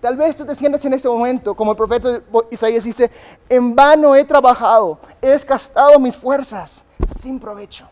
Tal 0.00 0.16
vez 0.16 0.34
tú 0.34 0.46
te 0.46 0.54
sientas 0.54 0.82
en 0.86 0.94
ese 0.94 1.06
momento 1.06 1.54
como 1.54 1.72
el 1.72 1.76
profeta 1.76 2.22
Isaías 2.50 2.84
dice, 2.84 3.10
en 3.50 3.76
vano 3.76 4.16
he 4.16 4.24
trabajado, 4.24 4.98
he 5.20 5.28
desgastado 5.28 6.00
mis 6.00 6.16
fuerzas 6.16 6.86
sin 7.20 7.38
provecho. 7.38 7.86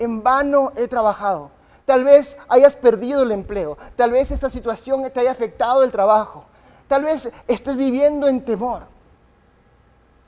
En 0.00 0.24
vano 0.24 0.72
he 0.74 0.88
trabajado. 0.88 1.52
Tal 1.84 2.04
vez 2.04 2.36
hayas 2.48 2.76
perdido 2.76 3.22
el 3.22 3.32
empleo, 3.32 3.76
tal 3.96 4.12
vez 4.12 4.30
esta 4.30 4.50
situación 4.50 5.02
te 5.12 5.20
haya 5.20 5.32
afectado 5.32 5.82
el 5.82 5.90
trabajo, 5.90 6.44
Tal 6.92 7.04
vez 7.04 7.32
estés 7.48 7.74
viviendo 7.74 8.28
en 8.28 8.44
temor. 8.44 8.82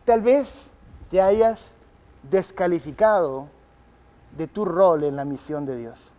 Tal 0.07 0.23
vez 0.23 0.71
te 1.11 1.21
hayas 1.21 1.73
descalificado 2.23 3.49
de 4.35 4.47
tu 4.47 4.65
rol 4.65 5.05
en 5.05 5.15
la 5.15 5.27
misión 5.27 5.67
de 5.67 5.77
Dios. 5.77 6.15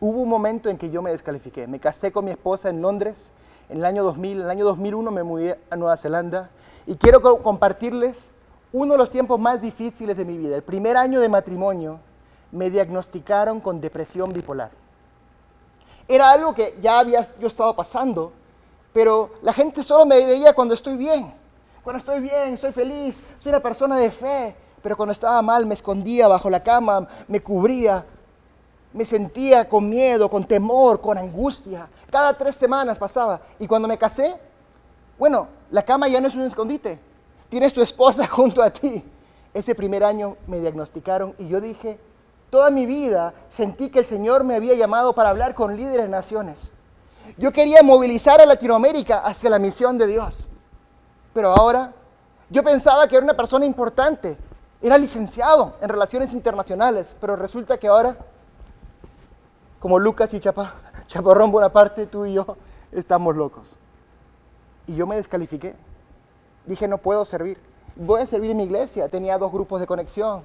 Hubo 0.00 0.22
un 0.22 0.30
momento 0.30 0.70
en 0.70 0.78
que 0.78 0.90
yo 0.90 1.02
me 1.02 1.10
descalifiqué. 1.10 1.66
Me 1.66 1.78
casé 1.78 2.10
con 2.10 2.24
mi 2.24 2.30
esposa 2.30 2.70
en 2.70 2.80
Londres 2.80 3.32
en 3.68 3.80
el 3.80 3.84
año 3.84 4.02
2000. 4.02 4.38
En 4.38 4.44
el 4.44 4.50
año 4.50 4.64
2001 4.64 5.10
me 5.10 5.22
mudé 5.22 5.60
a 5.68 5.76
Nueva 5.76 5.98
Zelanda. 5.98 6.48
Y 6.86 6.96
quiero 6.96 7.20
compartirles 7.42 8.30
uno 8.72 8.94
de 8.94 8.98
los 8.98 9.10
tiempos 9.10 9.38
más 9.38 9.60
difíciles 9.60 10.16
de 10.16 10.24
mi 10.24 10.38
vida. 10.38 10.56
El 10.56 10.62
primer 10.62 10.96
año 10.96 11.20
de 11.20 11.28
matrimonio 11.28 12.00
me 12.52 12.70
diagnosticaron 12.70 13.60
con 13.60 13.80
depresión 13.80 14.32
bipolar. 14.32 14.70
Era 16.06 16.30
algo 16.30 16.54
que 16.54 16.76
ya 16.80 16.98
había 16.98 17.28
yo 17.40 17.48
estado 17.48 17.74
pasando, 17.74 18.32
pero 18.92 19.32
la 19.42 19.52
gente 19.52 19.82
solo 19.82 20.04
me 20.04 20.24
veía 20.24 20.52
cuando 20.52 20.74
estoy 20.74 20.96
bien. 20.96 21.32
Cuando 21.82 21.98
estoy 21.98 22.20
bien, 22.20 22.56
soy 22.58 22.72
feliz, 22.72 23.22
soy 23.40 23.50
una 23.50 23.60
persona 23.60 23.96
de 23.96 24.10
fe. 24.10 24.54
Pero 24.82 24.96
cuando 24.96 25.12
estaba 25.12 25.40
mal 25.42 25.64
me 25.64 25.74
escondía 25.74 26.28
bajo 26.28 26.50
la 26.50 26.62
cama, 26.62 27.08
me 27.28 27.40
cubría, 27.40 28.04
me 28.92 29.04
sentía 29.04 29.68
con 29.68 29.88
miedo, 29.88 30.28
con 30.28 30.44
temor, 30.44 31.00
con 31.00 31.16
angustia. 31.16 31.88
Cada 32.10 32.36
tres 32.36 32.56
semanas 32.56 32.98
pasaba. 32.98 33.40
Y 33.58 33.66
cuando 33.66 33.88
me 33.88 33.96
casé, 33.96 34.36
bueno, 35.18 35.48
la 35.70 35.82
cama 35.84 36.08
ya 36.08 36.20
no 36.20 36.28
es 36.28 36.34
un 36.34 36.42
escondite. 36.42 36.98
Tienes 37.48 37.72
tu 37.72 37.80
esposa 37.80 38.26
junto 38.28 38.62
a 38.62 38.70
ti. 38.70 39.04
Ese 39.54 39.74
primer 39.74 40.02
año 40.02 40.36
me 40.46 40.60
diagnosticaron 40.60 41.34
y 41.38 41.46
yo 41.48 41.60
dije, 41.60 41.98
toda 42.52 42.70
mi 42.70 42.84
vida 42.84 43.32
sentí 43.50 43.88
que 43.88 44.00
el 44.00 44.04
Señor 44.04 44.44
me 44.44 44.54
había 44.54 44.74
llamado 44.74 45.14
para 45.14 45.30
hablar 45.30 45.54
con 45.54 45.74
líderes 45.74 46.02
de 46.02 46.10
naciones. 46.10 46.70
Yo 47.38 47.50
quería 47.50 47.82
movilizar 47.82 48.42
a 48.42 48.44
Latinoamérica 48.44 49.20
hacia 49.20 49.48
la 49.48 49.58
misión 49.58 49.96
de 49.96 50.06
Dios. 50.06 50.50
Pero 51.32 51.48
ahora 51.48 51.94
yo 52.50 52.62
pensaba 52.62 53.08
que 53.08 53.16
era 53.16 53.24
una 53.24 53.34
persona 53.38 53.64
importante. 53.64 54.36
Era 54.82 54.98
licenciado 54.98 55.76
en 55.80 55.88
relaciones 55.88 56.34
internacionales, 56.34 57.06
pero 57.18 57.36
resulta 57.36 57.78
que 57.78 57.88
ahora, 57.88 58.18
como 59.80 59.98
Lucas 59.98 60.34
y 60.34 60.40
Chapa, 60.40 60.74
Chaparrón 61.06 61.50
Bonaparte, 61.50 62.06
tú 62.06 62.26
y 62.26 62.34
yo 62.34 62.58
estamos 62.92 63.34
locos. 63.34 63.78
Y 64.86 64.94
yo 64.94 65.06
me 65.06 65.16
descalifiqué. 65.16 65.74
Dije, 66.66 66.86
no 66.86 66.98
puedo 66.98 67.24
servir. 67.24 67.56
Voy 67.96 68.20
a 68.20 68.26
servir 68.26 68.50
en 68.50 68.58
mi 68.58 68.64
iglesia. 68.64 69.08
Tenía 69.08 69.38
dos 69.38 69.50
grupos 69.50 69.80
de 69.80 69.86
conexión. 69.86 70.42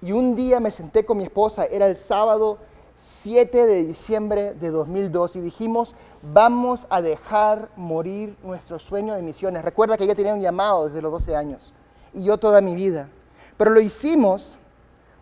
Y 0.00 0.12
un 0.12 0.36
día 0.36 0.60
me 0.60 0.70
senté 0.70 1.04
con 1.04 1.18
mi 1.18 1.24
esposa, 1.24 1.64
era 1.64 1.86
el 1.86 1.96
sábado 1.96 2.58
7 2.96 3.66
de 3.66 3.84
diciembre 3.84 4.54
de 4.54 4.70
2002 4.70 5.36
y 5.36 5.40
dijimos, 5.40 5.94
vamos 6.22 6.86
a 6.90 7.00
dejar 7.00 7.68
morir 7.76 8.36
nuestro 8.42 8.78
sueño 8.78 9.14
de 9.14 9.22
misiones. 9.22 9.64
Recuerda 9.64 9.96
que 9.96 10.04
ella 10.04 10.14
tenía 10.14 10.34
un 10.34 10.40
llamado 10.40 10.88
desde 10.88 11.02
los 11.02 11.12
12 11.12 11.36
años 11.36 11.72
y 12.12 12.24
yo 12.24 12.38
toda 12.38 12.60
mi 12.60 12.74
vida. 12.74 13.08
Pero 13.56 13.70
lo 13.70 13.80
hicimos 13.80 14.56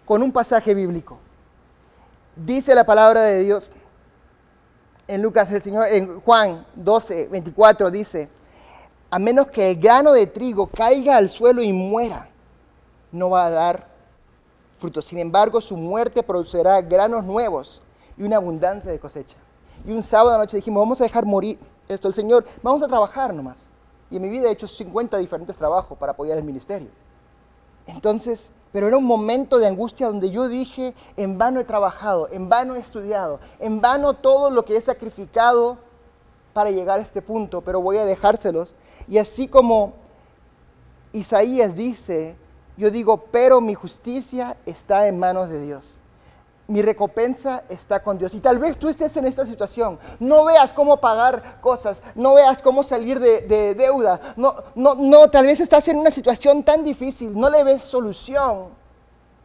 con 0.05 0.23
un 0.23 0.33
pasaje 0.33 0.75
bíblico. 0.75 1.19
Dice 2.35 2.75
la 2.75 2.85
palabra 2.85 3.23
de 3.23 3.45
Dios 3.45 3.71
en 5.09 5.23
Lucas, 5.23 5.53
el 5.53 5.63
Señor, 5.63 5.87
en 5.87 6.21
Juan 6.21 6.67
12, 6.75 7.29
24 7.29 7.91
dice, 7.91 8.29
a 9.11 9.19
menos 9.19 9.47
que 9.49 9.71
el 9.71 9.77
grano 9.79 10.13
de 10.13 10.27
trigo 10.27 10.67
caiga 10.67 11.17
al 11.17 11.31
suelo 11.31 11.63
y 11.63 11.73
muera, 11.73 12.29
no 13.13 13.31
va 13.31 13.47
a 13.47 13.51
dar 13.51 13.96
fruto. 14.79 15.03
Sin 15.03 15.19
embargo, 15.19 15.61
su 15.61 15.77
muerte 15.77 16.23
producirá 16.23 16.81
granos 16.83 17.25
nuevos 17.25 17.83
y 18.17 18.23
una 18.23 18.37
abundancia 18.37 18.91
de 18.91 18.99
cosecha. 18.99 19.37
Y 19.87 19.93
un 19.93 20.03
sábado 20.03 20.39
noche 20.39 20.57
dijimos, 20.57 20.83
vamos 20.83 21.01
a 21.01 21.05
dejar 21.05 21.27
morir 21.27 21.59
esto 21.89 22.09
el 22.09 22.15
Señor, 22.15 22.45
vamos 22.63 22.83
a 22.83 22.89
trabajar 22.89 23.33
nomás. 23.33 23.69
Y 24.11 24.17
en 24.17 24.23
mi 24.23 24.29
vida 24.29 24.49
he 24.49 24.53
hecho 24.53 24.67
50 24.67 25.19
diferentes 25.19 25.57
trabajos 25.57 25.97
para 25.99 26.13
apoyar 26.13 26.39
el 26.39 26.45
ministerio. 26.45 26.89
Entonces, 27.87 28.51
pero 28.73 28.89
era 28.89 28.99
un 28.99 29.05
momento 29.05 29.59
de 29.59 29.67
angustia 29.67 30.09
donde 30.09 30.31
yo 30.31 30.49
dije, 30.49 30.95
en 31.17 31.39
vano 31.39 31.61
he 31.61 31.65
trabajado, 31.65 32.29
en 32.33 32.49
vano 32.49 32.75
he 32.75 32.81
estudiado, 32.81 33.41
en 33.59 33.81
vano 33.81 34.15
todo 34.15 34.51
lo 34.51 34.65
que 34.65 34.77
he 34.77 34.81
sacrificado 34.81 35.79
para 36.53 36.71
llegar 36.71 36.99
a 36.99 37.03
este 37.03 37.23
punto, 37.23 37.61
pero 37.61 37.81
voy 37.81 37.99
a 37.99 38.05
dejárselos. 38.05 38.75
Y 39.09 39.19
así 39.19 39.47
como 39.47 39.93
Isaías 41.13 41.77
dice, 41.77 42.37
yo 42.77 42.91
digo, 42.91 43.25
pero 43.31 43.61
mi 43.61 43.75
justicia 43.75 44.57
está 44.67 45.09
en 45.09 45.19
manos 45.19 45.49
de 45.49 45.61
Dios. 45.61 45.97
Mi 46.69 46.83
recompensa 46.83 47.63
está 47.69 48.03
con 48.03 48.19
Dios. 48.19 48.35
Y 48.35 48.41
tal 48.41 48.59
vez 48.59 48.77
tú 48.77 48.89
estés 48.89 49.17
en 49.17 49.25
esta 49.25 49.47
situación. 49.47 49.99
No 50.19 50.45
veas 50.45 50.73
cómo 50.73 51.01
pagar 51.01 51.61
cosas. 51.61 52.03
No 52.15 52.35
veas 52.35 52.61
cómo 52.61 52.83
salir 52.83 53.21
de, 53.21 53.75
deuda. 53.75 54.21
No, 54.37 54.55
no, 54.75 54.95
no, 54.97 55.31
tal 55.31 55.47
vez 55.47 55.61
estás 55.61 55.87
en 55.89 55.97
una 55.97 56.11
situación 56.11 56.65
tan 56.65 56.83
difícil. 56.83 57.39
No 57.39 57.49
le 57.49 57.63
ves 57.63 57.83
solución. 57.83 58.71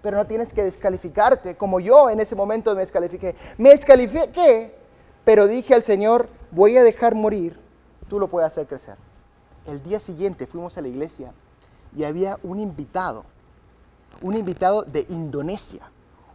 Pero 0.01 0.17
no 0.17 0.25
tienes 0.25 0.51
que 0.51 0.63
descalificarte. 0.63 1.55
Como 1.55 1.79
yo 1.79 2.09
en 2.09 2.19
ese 2.19 2.35
momento 2.35 2.73
me 2.73 2.81
descalifiqué. 2.81 3.35
Me 3.57 3.69
descalifiqué. 3.69 4.75
Pero 5.23 5.45
dije 5.45 5.75
al 5.75 5.83
Señor, 5.83 6.27
voy 6.50 6.75
a 6.77 6.83
dejar 6.83 7.13
morir. 7.13 7.57
Tú 8.09 8.19
lo 8.19 8.27
puedes 8.27 8.47
hacer 8.51 8.65
crecer. 8.65 8.95
El 9.67 9.81
día 9.83 10.00
siguiente 10.00 10.47
fuimos 10.47 10.75
a 10.77 10.81
la 10.81 10.88
iglesia 10.88 11.31
y 11.95 12.03
había 12.03 12.38
un 12.43 12.60
invitado, 12.60 13.25
un 14.21 14.36
invitado 14.36 14.83
de 14.83 15.05
Indonesia, 15.10 15.89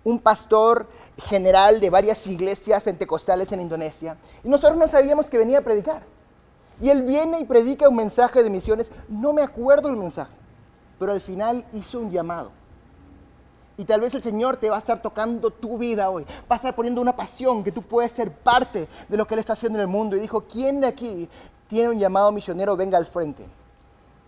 un 0.04 0.18
pastor 0.18 0.86
general 1.16 1.80
de 1.80 1.90
varias 1.90 2.26
iglesias 2.26 2.82
pentecostales 2.82 3.50
en 3.52 3.60
Indonesia. 3.60 4.16
Y 4.44 4.48
nosotros 4.48 4.78
no 4.78 4.88
sabíamos 4.88 5.26
que 5.26 5.38
venía 5.38 5.58
a 5.58 5.62
predicar. 5.62 6.02
Y 6.80 6.90
él 6.90 7.02
viene 7.02 7.40
y 7.40 7.44
predica 7.44 7.88
un 7.88 7.96
mensaje 7.96 8.42
de 8.42 8.50
misiones. 8.50 8.92
No 9.08 9.32
me 9.32 9.42
acuerdo 9.42 9.88
el 9.88 9.96
mensaje, 9.96 10.34
pero 10.98 11.12
al 11.12 11.20
final 11.20 11.64
hizo 11.72 11.98
un 11.98 12.10
llamado. 12.10 12.52
Y 13.78 13.84
tal 13.84 14.00
vez 14.00 14.14
el 14.14 14.22
Señor 14.22 14.56
te 14.56 14.70
va 14.70 14.76
a 14.76 14.78
estar 14.78 15.02
tocando 15.02 15.50
tu 15.50 15.76
vida 15.76 16.08
hoy. 16.08 16.24
Va 16.50 16.54
a 16.54 16.56
estar 16.56 16.74
poniendo 16.74 17.00
una 17.00 17.16
pasión 17.16 17.64
que 17.64 17.72
tú 17.72 17.82
puedes 17.82 18.12
ser 18.12 18.30
parte 18.30 18.88
de 19.08 19.16
lo 19.16 19.26
que 19.26 19.34
Él 19.34 19.40
está 19.40 19.54
haciendo 19.54 19.78
en 19.78 19.82
el 19.82 19.88
mundo. 19.88 20.16
Y 20.16 20.20
dijo, 20.20 20.42
¿quién 20.42 20.80
de 20.80 20.86
aquí 20.86 21.28
tiene 21.68 21.90
un 21.90 21.98
llamado 21.98 22.32
misionero? 22.32 22.76
Venga 22.76 22.96
al 22.96 23.06
frente 23.06 23.44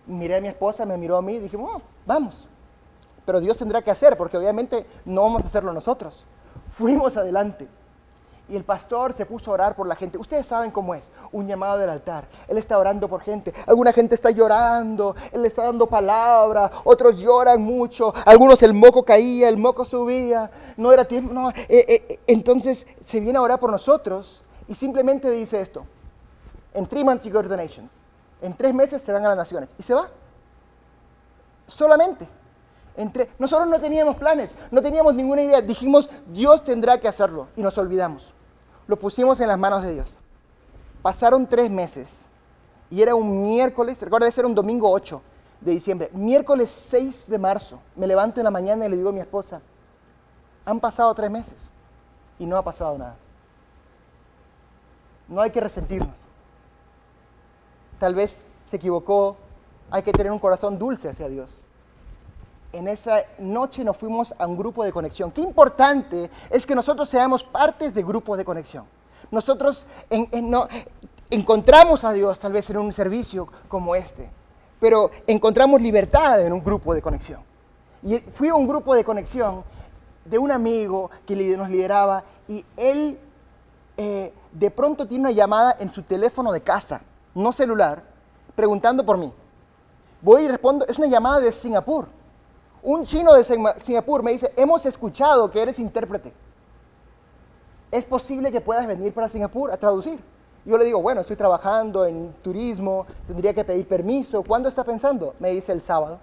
miré 0.09 0.37
a 0.37 0.41
mi 0.41 0.47
esposa, 0.47 0.85
me 0.85 0.97
miró 0.97 1.17
a 1.17 1.21
mí 1.21 1.35
y 1.35 1.39
dijimos, 1.39 1.71
oh, 1.75 1.81
vamos. 2.05 2.47
Pero 3.25 3.39
Dios 3.39 3.57
tendrá 3.57 3.81
que 3.81 3.91
hacer, 3.91 4.17
porque 4.17 4.37
obviamente 4.37 4.85
no 5.05 5.21
vamos 5.21 5.43
a 5.43 5.47
hacerlo 5.47 5.71
nosotros. 5.71 6.25
Fuimos 6.71 7.15
adelante. 7.15 7.67
Y 8.49 8.55
el 8.55 8.63
pastor 8.63 9.13
se 9.13 9.27
puso 9.27 9.51
a 9.51 9.53
orar 9.53 9.75
por 9.75 9.85
la 9.85 9.95
gente. 9.95 10.17
Ustedes 10.17 10.47
saben 10.47 10.71
cómo 10.71 10.95
es, 10.95 11.03
un 11.31 11.45
llamado 11.45 11.77
del 11.77 11.91
altar. 11.91 12.27
Él 12.47 12.57
está 12.57 12.79
orando 12.79 13.07
por 13.07 13.21
gente. 13.21 13.53
Alguna 13.67 13.93
gente 13.93 14.15
está 14.15 14.31
llorando, 14.31 15.15
él 15.31 15.45
está 15.45 15.65
dando 15.65 15.85
palabra, 15.85 16.71
otros 16.83 17.19
lloran 17.19 17.61
mucho, 17.61 18.11
algunos 18.25 18.63
el 18.63 18.73
moco 18.73 19.03
caía, 19.03 19.47
el 19.47 19.57
moco 19.57 19.85
subía, 19.85 20.49
no 20.77 20.91
era 20.91 21.05
tiempo, 21.05 21.31
no. 21.31 21.51
Eh, 21.51 21.55
eh, 21.69 22.19
entonces 22.25 22.87
se 23.05 23.19
viene 23.19 23.37
a 23.37 23.43
orar 23.43 23.59
por 23.59 23.69
nosotros 23.69 24.43
y 24.67 24.73
simplemente 24.73 25.29
dice 25.29 25.61
esto, 25.61 25.85
en 26.73 26.87
three 26.87 27.03
months 27.03 27.25
you 27.25 27.31
go 27.31 27.43
to. 27.43 27.98
En 28.41 28.55
tres 28.55 28.73
meses 28.73 29.01
se 29.01 29.11
van 29.11 29.25
a 29.25 29.29
las 29.29 29.37
naciones. 29.37 29.69
Y 29.77 29.83
se 29.83 29.93
va. 29.93 30.09
Solamente. 31.67 32.27
Entre, 32.95 33.29
nosotros 33.39 33.69
no 33.69 33.79
teníamos 33.79 34.17
planes, 34.17 34.51
no 34.71 34.81
teníamos 34.81 35.13
ninguna 35.13 35.41
idea. 35.41 35.61
Dijimos, 35.61 36.09
Dios 36.27 36.63
tendrá 36.63 36.99
que 36.99 37.07
hacerlo. 37.07 37.47
Y 37.55 37.61
nos 37.61 37.77
olvidamos. 37.77 38.33
Lo 38.87 38.97
pusimos 38.97 39.39
en 39.39 39.47
las 39.47 39.59
manos 39.59 39.83
de 39.83 39.93
Dios. 39.93 40.19
Pasaron 41.01 41.47
tres 41.47 41.69
meses 41.69 42.25
y 42.89 43.01
era 43.01 43.15
un 43.15 43.43
miércoles, 43.43 44.01
recuerda, 44.01 44.27
ese 44.27 44.41
era 44.41 44.47
un 44.47 44.55
domingo 44.55 44.89
8 44.91 45.21
de 45.61 45.71
diciembre. 45.71 46.09
Miércoles 46.13 46.69
6 46.71 47.29
de 47.29 47.37
marzo, 47.37 47.79
me 47.95 48.07
levanto 48.07 48.39
en 48.39 48.45
la 48.45 48.51
mañana 48.51 48.85
y 48.85 48.89
le 48.89 48.97
digo 48.97 49.09
a 49.09 49.13
mi 49.13 49.19
esposa, 49.19 49.61
han 50.65 50.79
pasado 50.79 51.13
tres 51.13 51.29
meses 51.29 51.69
y 52.37 52.45
no 52.45 52.57
ha 52.57 52.63
pasado 52.63 52.97
nada. 52.97 53.15
No 55.27 55.41
hay 55.41 55.51
que 55.51 55.61
resentirnos. 55.61 56.28
Tal 57.99 58.15
vez 58.15 58.45
se 58.65 58.77
equivocó, 58.77 59.37
hay 59.91 60.03
que 60.03 60.11
tener 60.11 60.31
un 60.31 60.39
corazón 60.39 60.79
dulce 60.79 61.09
hacia 61.09 61.27
Dios. 61.27 61.63
En 62.71 62.87
esa 62.87 63.23
noche 63.39 63.83
nos 63.83 63.97
fuimos 63.97 64.33
a 64.37 64.45
un 64.45 64.57
grupo 64.57 64.83
de 64.83 64.91
conexión. 64.91 65.31
Qué 65.31 65.41
importante 65.41 66.29
es 66.49 66.65
que 66.65 66.75
nosotros 66.75 67.09
seamos 67.09 67.43
partes 67.43 67.93
de 67.93 68.03
grupos 68.03 68.37
de 68.37 68.45
conexión. 68.45 68.85
Nosotros 69.31 69.85
encontramos 71.29 72.03
a 72.03 72.13
Dios 72.13 72.39
tal 72.39 72.53
vez 72.53 72.69
en 72.69 72.77
un 72.77 72.93
servicio 72.93 73.47
como 73.67 73.95
este, 73.95 74.29
pero 74.79 75.11
encontramos 75.27 75.81
libertad 75.81 76.45
en 76.45 76.53
un 76.53 76.63
grupo 76.63 76.93
de 76.93 77.01
conexión. 77.01 77.41
Y 78.01 78.19
fui 78.19 78.47
a 78.47 78.55
un 78.55 78.67
grupo 78.67 78.95
de 78.95 79.03
conexión 79.03 79.63
de 80.25 80.37
un 80.37 80.51
amigo 80.51 81.09
que 81.25 81.35
nos 81.57 81.69
lideraba 81.69 82.23
y 82.47 82.63
él 82.77 83.19
eh, 83.97 84.31
de 84.51 84.71
pronto 84.71 85.07
tiene 85.07 85.25
una 85.25 85.31
llamada 85.31 85.75
en 85.79 85.91
su 85.93 86.03
teléfono 86.03 86.51
de 86.51 86.61
casa, 86.61 87.01
no 87.39 87.51
celular, 87.51 88.03
preguntando 88.55 89.05
por 89.05 89.17
mí. 89.17 89.33
Voy 90.21 90.43
y 90.43 90.47
respondo, 90.47 90.85
es 90.87 90.97
una 90.97 91.07
llamada 91.07 91.39
de 91.39 91.51
Singapur. 91.51 92.07
Un 92.81 93.03
chino 93.03 93.33
de 93.33 93.43
Singapur 93.43 94.23
me 94.23 94.31
dice, 94.31 94.53
hemos 94.55 94.85
escuchado 94.85 95.49
que 95.49 95.61
eres 95.61 95.79
intérprete. 95.79 96.33
¿Es 97.91 98.05
posible 98.05 98.51
que 98.51 98.61
puedas 98.61 98.85
venir 98.85 99.13
para 99.13 99.29
Singapur 99.29 99.71
a 99.71 99.77
traducir? 99.77 100.19
Yo 100.65 100.77
le 100.77 100.85
digo, 100.85 101.01
bueno, 101.01 101.21
estoy 101.21 101.35
trabajando 101.35 102.05
en 102.05 102.33
turismo, 102.43 103.05
tendría 103.25 103.53
que 103.53 103.63
pedir 103.63 103.87
permiso. 103.87 104.43
¿Cuándo 104.43 104.69
está 104.69 104.83
pensando? 104.83 105.33
Me 105.39 105.51
dice 105.51 105.71
el 105.71 105.81
sábado. 105.81 106.19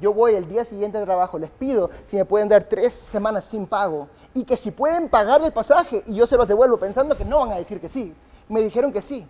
Yo 0.00 0.14
voy 0.14 0.34
el 0.34 0.48
día 0.48 0.64
siguiente 0.64 0.98
de 0.98 1.04
trabajo, 1.04 1.38
les 1.38 1.50
pido 1.50 1.90
si 2.06 2.16
me 2.16 2.24
pueden 2.24 2.48
dar 2.48 2.64
tres 2.64 2.94
semanas 2.94 3.44
sin 3.44 3.66
pago 3.66 4.08
y 4.32 4.44
que 4.44 4.56
si 4.56 4.70
pueden 4.70 5.08
pagar 5.08 5.42
el 5.42 5.52
pasaje 5.52 6.02
y 6.06 6.14
yo 6.14 6.26
se 6.26 6.36
los 6.36 6.46
devuelvo 6.46 6.78
pensando 6.78 7.16
que 7.16 7.24
no 7.24 7.40
van 7.40 7.52
a 7.52 7.56
decir 7.56 7.80
que 7.80 7.88
sí. 7.88 8.14
Me 8.48 8.62
dijeron 8.62 8.92
que 8.92 9.02
sí. 9.02 9.26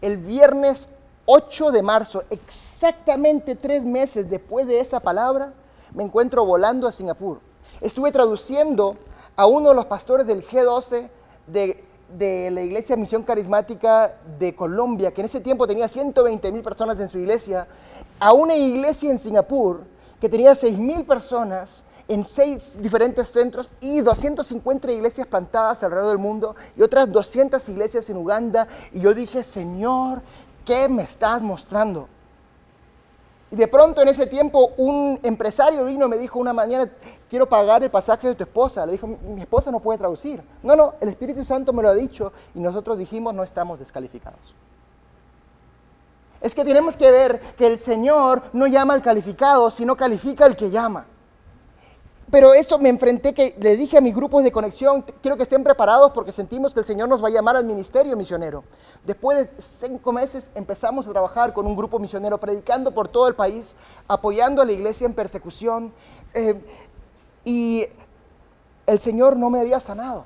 El 0.00 0.18
viernes 0.18 0.88
8 1.26 1.70
de 1.70 1.82
marzo, 1.82 2.24
exactamente 2.30 3.54
tres 3.54 3.84
meses 3.84 4.28
después 4.28 4.66
de 4.66 4.80
esa 4.80 5.00
palabra, 5.00 5.52
me 5.94 6.02
encuentro 6.02 6.44
volando 6.44 6.86
a 6.86 6.92
Singapur. 6.92 7.40
Estuve 7.80 8.12
traduciendo 8.12 8.96
a 9.36 9.46
uno 9.46 9.70
de 9.70 9.74
los 9.74 9.86
pastores 9.86 10.26
del 10.26 10.46
G12 10.46 11.08
de, 11.46 11.84
de 12.18 12.50
la 12.50 12.62
Iglesia 12.62 12.96
Misión 12.96 13.22
Carismática 13.22 14.16
de 14.38 14.54
Colombia, 14.54 15.12
que 15.12 15.22
en 15.22 15.26
ese 15.26 15.40
tiempo 15.40 15.66
tenía 15.66 15.88
120 15.88 16.52
mil 16.52 16.62
personas 16.62 17.00
en 17.00 17.08
su 17.08 17.18
iglesia, 17.18 17.66
a 18.20 18.32
una 18.32 18.54
iglesia 18.54 19.10
en 19.10 19.18
Singapur 19.18 19.82
que 20.20 20.28
tenía 20.28 20.54
6 20.54 20.78
mil 20.78 21.04
personas 21.04 21.84
en 22.08 22.24
seis 22.24 22.62
diferentes 22.80 23.30
centros 23.30 23.70
y 23.80 24.00
250 24.00 24.92
iglesias 24.92 25.26
plantadas 25.26 25.82
alrededor 25.82 26.10
del 26.10 26.18
mundo 26.18 26.54
y 26.76 26.82
otras 26.82 27.10
200 27.10 27.66
iglesias 27.68 28.08
en 28.10 28.16
Uganda. 28.16 28.68
Y 28.92 29.00
yo 29.00 29.14
dije, 29.14 29.42
Señor, 29.42 30.22
¿qué 30.64 30.88
me 30.88 31.02
estás 31.02 31.40
mostrando? 31.40 32.08
Y 33.50 33.56
de 33.56 33.68
pronto 33.68 34.02
en 34.02 34.08
ese 34.08 34.26
tiempo 34.26 34.72
un 34.78 35.18
empresario 35.22 35.84
vino 35.84 36.06
y 36.06 36.08
me 36.08 36.18
dijo 36.18 36.38
una 36.38 36.52
mañana, 36.52 36.90
quiero 37.30 37.48
pagar 37.48 37.84
el 37.84 37.90
pasaje 37.90 38.28
de 38.28 38.34
tu 38.34 38.42
esposa. 38.42 38.84
Le 38.84 38.92
dijo, 38.92 39.06
mi 39.06 39.40
esposa 39.40 39.70
no 39.70 39.80
puede 39.80 39.98
traducir. 39.98 40.42
No, 40.62 40.74
no, 40.74 40.94
el 41.00 41.08
Espíritu 41.08 41.44
Santo 41.44 41.72
me 41.72 41.82
lo 41.82 41.90
ha 41.90 41.94
dicho 41.94 42.32
y 42.54 42.58
nosotros 42.58 42.98
dijimos, 42.98 43.32
no 43.32 43.44
estamos 43.44 43.78
descalificados. 43.78 44.54
Es 46.40 46.54
que 46.54 46.64
tenemos 46.64 46.96
que 46.96 47.10
ver 47.10 47.40
que 47.56 47.66
el 47.66 47.78
Señor 47.78 48.42
no 48.52 48.66
llama 48.66 48.92
al 48.92 49.02
calificado, 49.02 49.70
sino 49.70 49.96
califica 49.96 50.44
al 50.44 50.56
que 50.56 50.70
llama. 50.70 51.06
Pero 52.34 52.52
eso 52.52 52.80
me 52.80 52.88
enfrenté 52.88 53.32
que 53.32 53.54
le 53.60 53.76
dije 53.76 53.96
a 53.96 54.00
mis 54.00 54.12
grupos 54.12 54.42
de 54.42 54.50
conexión, 54.50 55.04
quiero 55.22 55.36
que 55.36 55.44
estén 55.44 55.62
preparados 55.62 56.10
porque 56.10 56.32
sentimos 56.32 56.74
que 56.74 56.80
el 56.80 56.84
Señor 56.84 57.08
nos 57.08 57.22
va 57.22 57.28
a 57.28 57.30
llamar 57.30 57.54
al 57.54 57.64
ministerio 57.64 58.16
misionero. 58.16 58.64
Después 59.06 59.38
de 59.38 59.62
cinco 59.62 60.12
meses 60.12 60.50
empezamos 60.56 61.06
a 61.06 61.12
trabajar 61.12 61.52
con 61.52 61.64
un 61.64 61.76
grupo 61.76 62.00
misionero, 62.00 62.38
predicando 62.38 62.90
por 62.90 63.06
todo 63.06 63.28
el 63.28 63.36
país, 63.36 63.76
apoyando 64.08 64.62
a 64.62 64.64
la 64.64 64.72
iglesia 64.72 65.04
en 65.04 65.14
persecución. 65.14 65.92
Eh, 66.34 66.60
y 67.44 67.86
el 68.84 68.98
Señor 68.98 69.36
no 69.36 69.48
me 69.48 69.60
había 69.60 69.78
sanado 69.78 70.24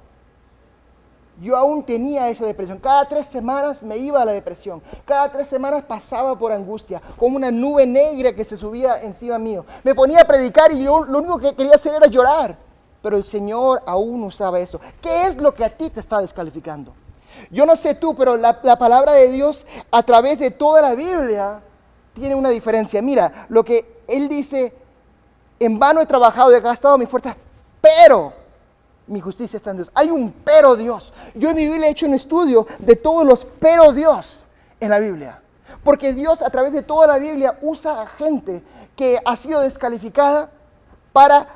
yo 1.40 1.56
aún 1.56 1.84
tenía 1.84 2.28
esa 2.28 2.46
depresión. 2.46 2.78
Cada 2.78 3.08
tres 3.08 3.26
semanas 3.26 3.82
me 3.82 3.96
iba 3.96 4.20
a 4.20 4.24
la 4.24 4.32
depresión. 4.32 4.82
Cada 5.04 5.30
tres 5.30 5.46
semanas 5.46 5.82
pasaba 5.82 6.36
por 6.36 6.50
angustia, 6.50 7.00
como 7.16 7.36
una 7.36 7.50
nube 7.50 7.86
negra 7.86 8.32
que 8.32 8.44
se 8.44 8.56
subía 8.56 9.00
encima 9.02 9.38
mío. 9.38 9.64
Me 9.84 9.94
ponía 9.94 10.22
a 10.22 10.24
predicar 10.24 10.72
y 10.72 10.82
yo 10.82 11.04
lo 11.04 11.18
único 11.18 11.38
que 11.38 11.54
quería 11.54 11.74
hacer 11.74 11.94
era 11.94 12.06
llorar. 12.06 12.56
Pero 13.00 13.16
el 13.16 13.24
Señor 13.24 13.82
aún 13.86 14.24
usaba 14.24 14.58
eso. 14.58 14.80
¿Qué 15.00 15.26
es 15.26 15.36
lo 15.36 15.54
que 15.54 15.64
a 15.64 15.76
ti 15.76 15.90
te 15.90 16.00
está 16.00 16.20
descalificando? 16.20 16.92
Yo 17.50 17.64
no 17.64 17.76
sé 17.76 17.94
tú, 17.94 18.16
pero 18.16 18.36
la, 18.36 18.58
la 18.64 18.76
palabra 18.76 19.12
de 19.12 19.30
Dios 19.30 19.66
a 19.92 20.02
través 20.02 20.40
de 20.40 20.50
toda 20.50 20.82
la 20.82 20.94
Biblia 20.96 21.62
tiene 22.14 22.34
una 22.34 22.48
diferencia. 22.48 23.00
Mira, 23.00 23.46
lo 23.48 23.62
que 23.62 24.02
Él 24.08 24.28
dice, 24.28 24.74
en 25.60 25.78
vano 25.78 26.00
he 26.00 26.06
trabajado 26.06 26.50
y 26.50 26.56
he 26.56 26.60
gastado 26.60 26.98
mi 26.98 27.06
fuerza, 27.06 27.36
pero 27.80 28.32
mi 29.08 29.20
justicia 29.20 29.56
está 29.56 29.70
en 29.70 29.78
Dios. 29.78 29.90
Hay 29.94 30.10
un 30.10 30.32
pero 30.44 30.76
Dios. 30.76 31.12
Yo 31.34 31.50
en 31.50 31.56
mi 31.56 31.66
Biblia 31.66 31.88
he 31.88 31.90
hecho 31.90 32.06
un 32.06 32.14
estudio 32.14 32.66
de 32.78 32.96
todos 32.96 33.26
los 33.26 33.46
pero 33.58 33.92
Dios 33.92 34.46
en 34.80 34.90
la 34.90 34.98
Biblia. 34.98 35.42
Porque 35.82 36.12
Dios 36.12 36.42
a 36.42 36.50
través 36.50 36.72
de 36.72 36.82
toda 36.82 37.06
la 37.06 37.18
Biblia 37.18 37.58
usa 37.62 38.02
a 38.02 38.06
gente 38.06 38.62
que 38.96 39.18
ha 39.24 39.36
sido 39.36 39.60
descalificada 39.60 40.50
para 41.12 41.46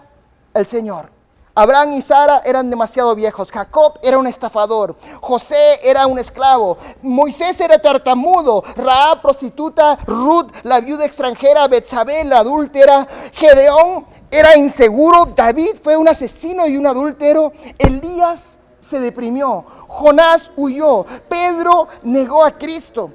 el 0.55 0.67
Señor. 0.67 1.11
Abraham 1.55 1.93
y 1.93 2.03
Sara 2.03 2.41
eran 2.47 2.71
demasiado 2.71 3.15
viejos, 3.15 3.53
Jacob 3.53 3.99
era 4.03 4.19
un 4.19 4.27
estafador, 4.27 4.97
José 5.21 5.81
era 5.83 6.07
un 6.07 6.19
esclavo, 6.19 6.79
Moisés 7.03 7.61
era 7.61 7.79
tartamudo, 7.79 8.63
Raab 8.75 9.21
prostituta, 9.21 9.99
Ruth 10.07 10.51
la 10.63 10.81
viuda 10.81 11.05
extranjera, 11.05 11.69
Betsabé 11.69 12.25
la 12.25 12.39
adúltera, 12.39 13.07
Gedeón 13.35 14.07
era 14.33 14.57
inseguro, 14.57 15.27
David 15.27 15.77
fue 15.85 15.97
un 15.97 16.09
asesino 16.09 16.67
y 16.67 16.77
un 16.77 16.87
adúltero, 16.87 17.53
Elías 17.79 18.59
se 18.81 18.99
deprimió, 18.99 19.65
Jonás 19.87 20.51
huyó, 20.57 21.07
Pedro 21.29 21.87
negó 22.03 22.45
a 22.45 22.51
Cristo, 22.51 23.11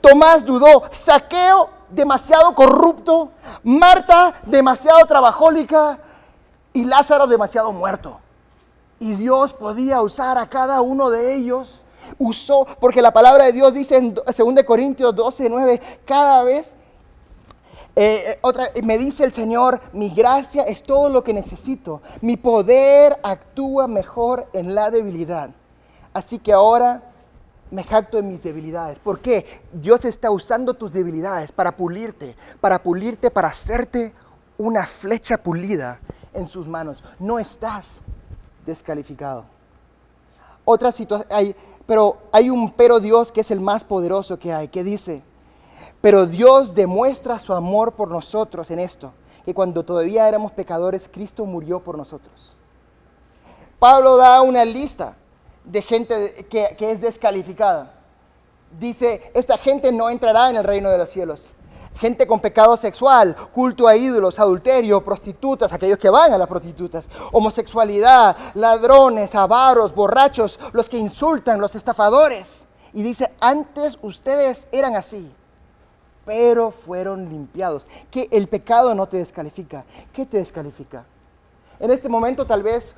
Tomás 0.00 0.44
dudó, 0.44 0.84
Saqueo 0.90 1.68
demasiado 1.90 2.54
corrupto, 2.54 3.30
Marta 3.62 4.34
demasiado 4.46 5.00
trabajólica. 5.06 5.98
Y 6.72 6.84
Lázaro 6.84 7.26
demasiado 7.26 7.72
muerto. 7.72 8.20
Y 9.00 9.14
Dios 9.14 9.54
podía 9.54 10.00
usar 10.02 10.38
a 10.38 10.48
cada 10.48 10.80
uno 10.80 11.10
de 11.10 11.34
ellos. 11.34 11.84
Usó, 12.18 12.66
porque 12.78 13.02
la 13.02 13.12
palabra 13.12 13.46
de 13.46 13.52
Dios 13.52 13.72
dice 13.72 13.96
en 13.96 14.14
2 14.14 14.24
Corintios 14.64 15.14
12, 15.14 15.48
9, 15.48 15.80
cada 16.04 16.44
vez 16.44 16.76
eh, 18.00 18.30
eh, 18.30 18.38
otra, 18.42 18.70
me 18.84 18.96
dice 18.96 19.24
el 19.24 19.32
Señor, 19.32 19.80
mi 19.92 20.10
gracia 20.10 20.62
es 20.62 20.84
todo 20.84 21.08
lo 21.08 21.24
que 21.24 21.34
necesito. 21.34 22.00
Mi 22.20 22.36
poder 22.36 23.18
actúa 23.24 23.88
mejor 23.88 24.48
en 24.52 24.72
la 24.72 24.92
debilidad. 24.92 25.50
Así 26.12 26.38
que 26.38 26.52
ahora 26.52 27.02
me 27.72 27.82
jacto 27.82 28.18
en 28.18 28.28
mis 28.28 28.40
debilidades. 28.40 29.00
¿Por 29.00 29.18
qué? 29.18 29.62
Dios 29.72 30.04
está 30.04 30.30
usando 30.30 30.74
tus 30.74 30.92
debilidades 30.92 31.50
para 31.50 31.76
pulirte, 31.76 32.36
para 32.60 32.80
pulirte, 32.80 33.32
para 33.32 33.48
hacerte 33.48 34.14
una 34.58 34.86
flecha 34.86 35.36
pulida 35.36 35.98
en 36.34 36.46
sus 36.46 36.68
manos. 36.68 37.02
No 37.18 37.40
estás 37.40 38.00
descalificado. 38.64 39.44
Otra 40.64 40.92
situación, 40.92 41.28
hay, 41.32 41.56
pero 41.84 42.18
hay 42.30 42.48
un 42.48 42.70
pero 42.70 43.00
Dios 43.00 43.32
que 43.32 43.40
es 43.40 43.50
el 43.50 43.58
más 43.58 43.82
poderoso 43.82 44.38
que 44.38 44.52
hay, 44.52 44.68
que 44.68 44.84
dice, 44.84 45.24
pero 46.00 46.26
Dios 46.26 46.74
demuestra 46.74 47.38
su 47.38 47.52
amor 47.52 47.92
por 47.92 48.10
nosotros 48.10 48.70
en 48.70 48.78
esto, 48.78 49.12
que 49.44 49.54
cuando 49.54 49.84
todavía 49.84 50.28
éramos 50.28 50.52
pecadores, 50.52 51.08
Cristo 51.12 51.44
murió 51.44 51.80
por 51.80 51.96
nosotros. 51.96 52.56
Pablo 53.78 54.16
da 54.16 54.42
una 54.42 54.64
lista 54.64 55.16
de 55.64 55.82
gente 55.82 56.46
que, 56.50 56.76
es 56.78 57.00
descalificada. 57.00 57.94
Dice, 58.78 59.30
esta 59.34 59.56
gente 59.56 59.92
no 59.92 60.10
entrará 60.10 60.50
en 60.50 60.56
el 60.56 60.64
reino 60.64 60.90
de 60.90 60.98
los 60.98 61.10
cielos 61.10 61.52
gente 61.98 62.28
con 62.28 62.38
pecado 62.38 62.76
sexual, 62.76 63.34
culto 63.52 63.88
a 63.88 63.96
ídolos, 63.96 64.38
adulterio, 64.38 65.04
prostitutas, 65.04 65.72
aquellos 65.72 65.98
que 65.98 66.08
van 66.08 66.32
a 66.32 66.38
las 66.38 66.46
prostitutas, 66.46 67.08
homosexualidad, 67.32 68.36
ladrones, 68.54 69.34
avaros, 69.34 69.92
borrachos, 69.92 70.60
los 70.72 70.88
que 70.88 70.96
insultan, 70.96 71.60
los 71.60 71.74
estafadores. 71.74 72.66
Y 72.92 73.02
dice, 73.02 73.34
antes 73.40 73.98
ustedes 74.00 74.68
eran 74.70 74.94
así, 74.94 75.34
pero 76.28 76.70
fueron 76.70 77.30
limpiados. 77.30 77.86
Que 78.10 78.28
el 78.30 78.48
pecado 78.48 78.94
no 78.94 79.08
te 79.08 79.16
descalifica. 79.16 79.86
¿Qué 80.12 80.26
te 80.26 80.36
descalifica? 80.36 81.06
En 81.80 81.90
este 81.90 82.10
momento 82.10 82.46
tal 82.46 82.62
vez 82.62 82.94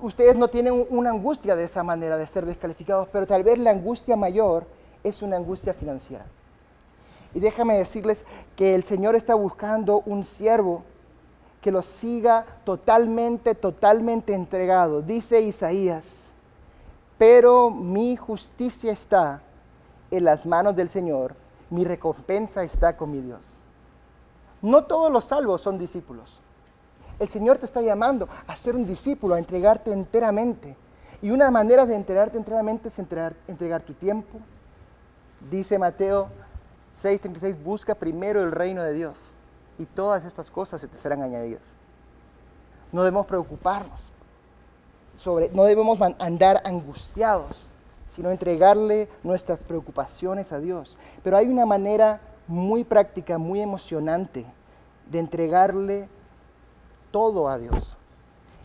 ustedes 0.00 0.36
no 0.36 0.48
tienen 0.48 0.86
una 0.88 1.10
angustia 1.10 1.54
de 1.54 1.64
esa 1.64 1.82
manera 1.82 2.16
de 2.16 2.26
ser 2.26 2.46
descalificados, 2.46 3.08
pero 3.12 3.26
tal 3.26 3.44
vez 3.44 3.58
la 3.58 3.72
angustia 3.72 4.16
mayor 4.16 4.66
es 5.04 5.20
una 5.20 5.36
angustia 5.36 5.74
financiera. 5.74 6.24
Y 7.34 7.40
déjame 7.40 7.76
decirles 7.76 8.24
que 8.56 8.74
el 8.74 8.84
Señor 8.84 9.16
está 9.16 9.34
buscando 9.34 10.02
un 10.06 10.24
siervo 10.24 10.82
que 11.60 11.72
lo 11.72 11.82
siga 11.82 12.46
totalmente, 12.64 13.54
totalmente 13.54 14.32
entregado. 14.32 15.02
Dice 15.02 15.42
Isaías, 15.42 16.30
pero 17.18 17.68
mi 17.68 18.16
justicia 18.16 18.92
está 18.92 19.42
en 20.10 20.24
las 20.24 20.46
manos 20.46 20.74
del 20.74 20.88
Señor, 20.88 21.41
mi 21.72 21.84
recompensa 21.84 22.62
está 22.62 22.98
con 22.98 23.10
mi 23.10 23.22
Dios. 23.22 23.40
No 24.60 24.84
todos 24.84 25.10
los 25.10 25.24
salvos 25.24 25.62
son 25.62 25.78
discípulos. 25.78 26.38
El 27.18 27.30
Señor 27.30 27.56
te 27.56 27.64
está 27.64 27.80
llamando 27.80 28.28
a 28.46 28.54
ser 28.56 28.76
un 28.76 28.84
discípulo, 28.84 29.34
a 29.34 29.38
entregarte 29.38 29.90
enteramente. 29.90 30.76
Y 31.22 31.30
una 31.30 31.50
manera 31.50 31.86
de 31.86 31.94
entregarte 31.94 32.36
enteramente 32.36 32.88
es 32.88 32.98
entregar, 32.98 33.34
entregar 33.48 33.80
tu 33.82 33.94
tiempo. 33.94 34.38
Dice 35.50 35.78
Mateo 35.78 36.28
6:36, 36.94 37.56
busca 37.62 37.94
primero 37.94 38.42
el 38.42 38.52
reino 38.52 38.82
de 38.82 38.92
Dios 38.92 39.14
y 39.78 39.86
todas 39.86 40.26
estas 40.26 40.50
cosas 40.50 40.80
se 40.82 40.88
te 40.88 40.98
serán 40.98 41.22
añadidas. 41.22 41.62
No 42.92 43.02
debemos 43.02 43.24
preocuparnos, 43.24 43.98
sobre, 45.18 45.48
no 45.54 45.64
debemos 45.64 45.98
andar 46.18 46.60
angustiados, 46.66 47.66
sino 48.14 48.30
entregarle 48.30 49.08
nuestras 49.22 49.60
preocupaciones 49.60 50.52
a 50.52 50.60
Dios. 50.60 50.98
Pero 51.22 51.36
hay 51.36 51.48
una 51.48 51.66
manera 51.66 52.20
muy 52.46 52.84
práctica, 52.84 53.38
muy 53.38 53.60
emocionante 53.60 54.44
de 55.10 55.18
entregarle 55.18 56.08
todo 57.10 57.48
a 57.48 57.58
Dios. 57.58 57.96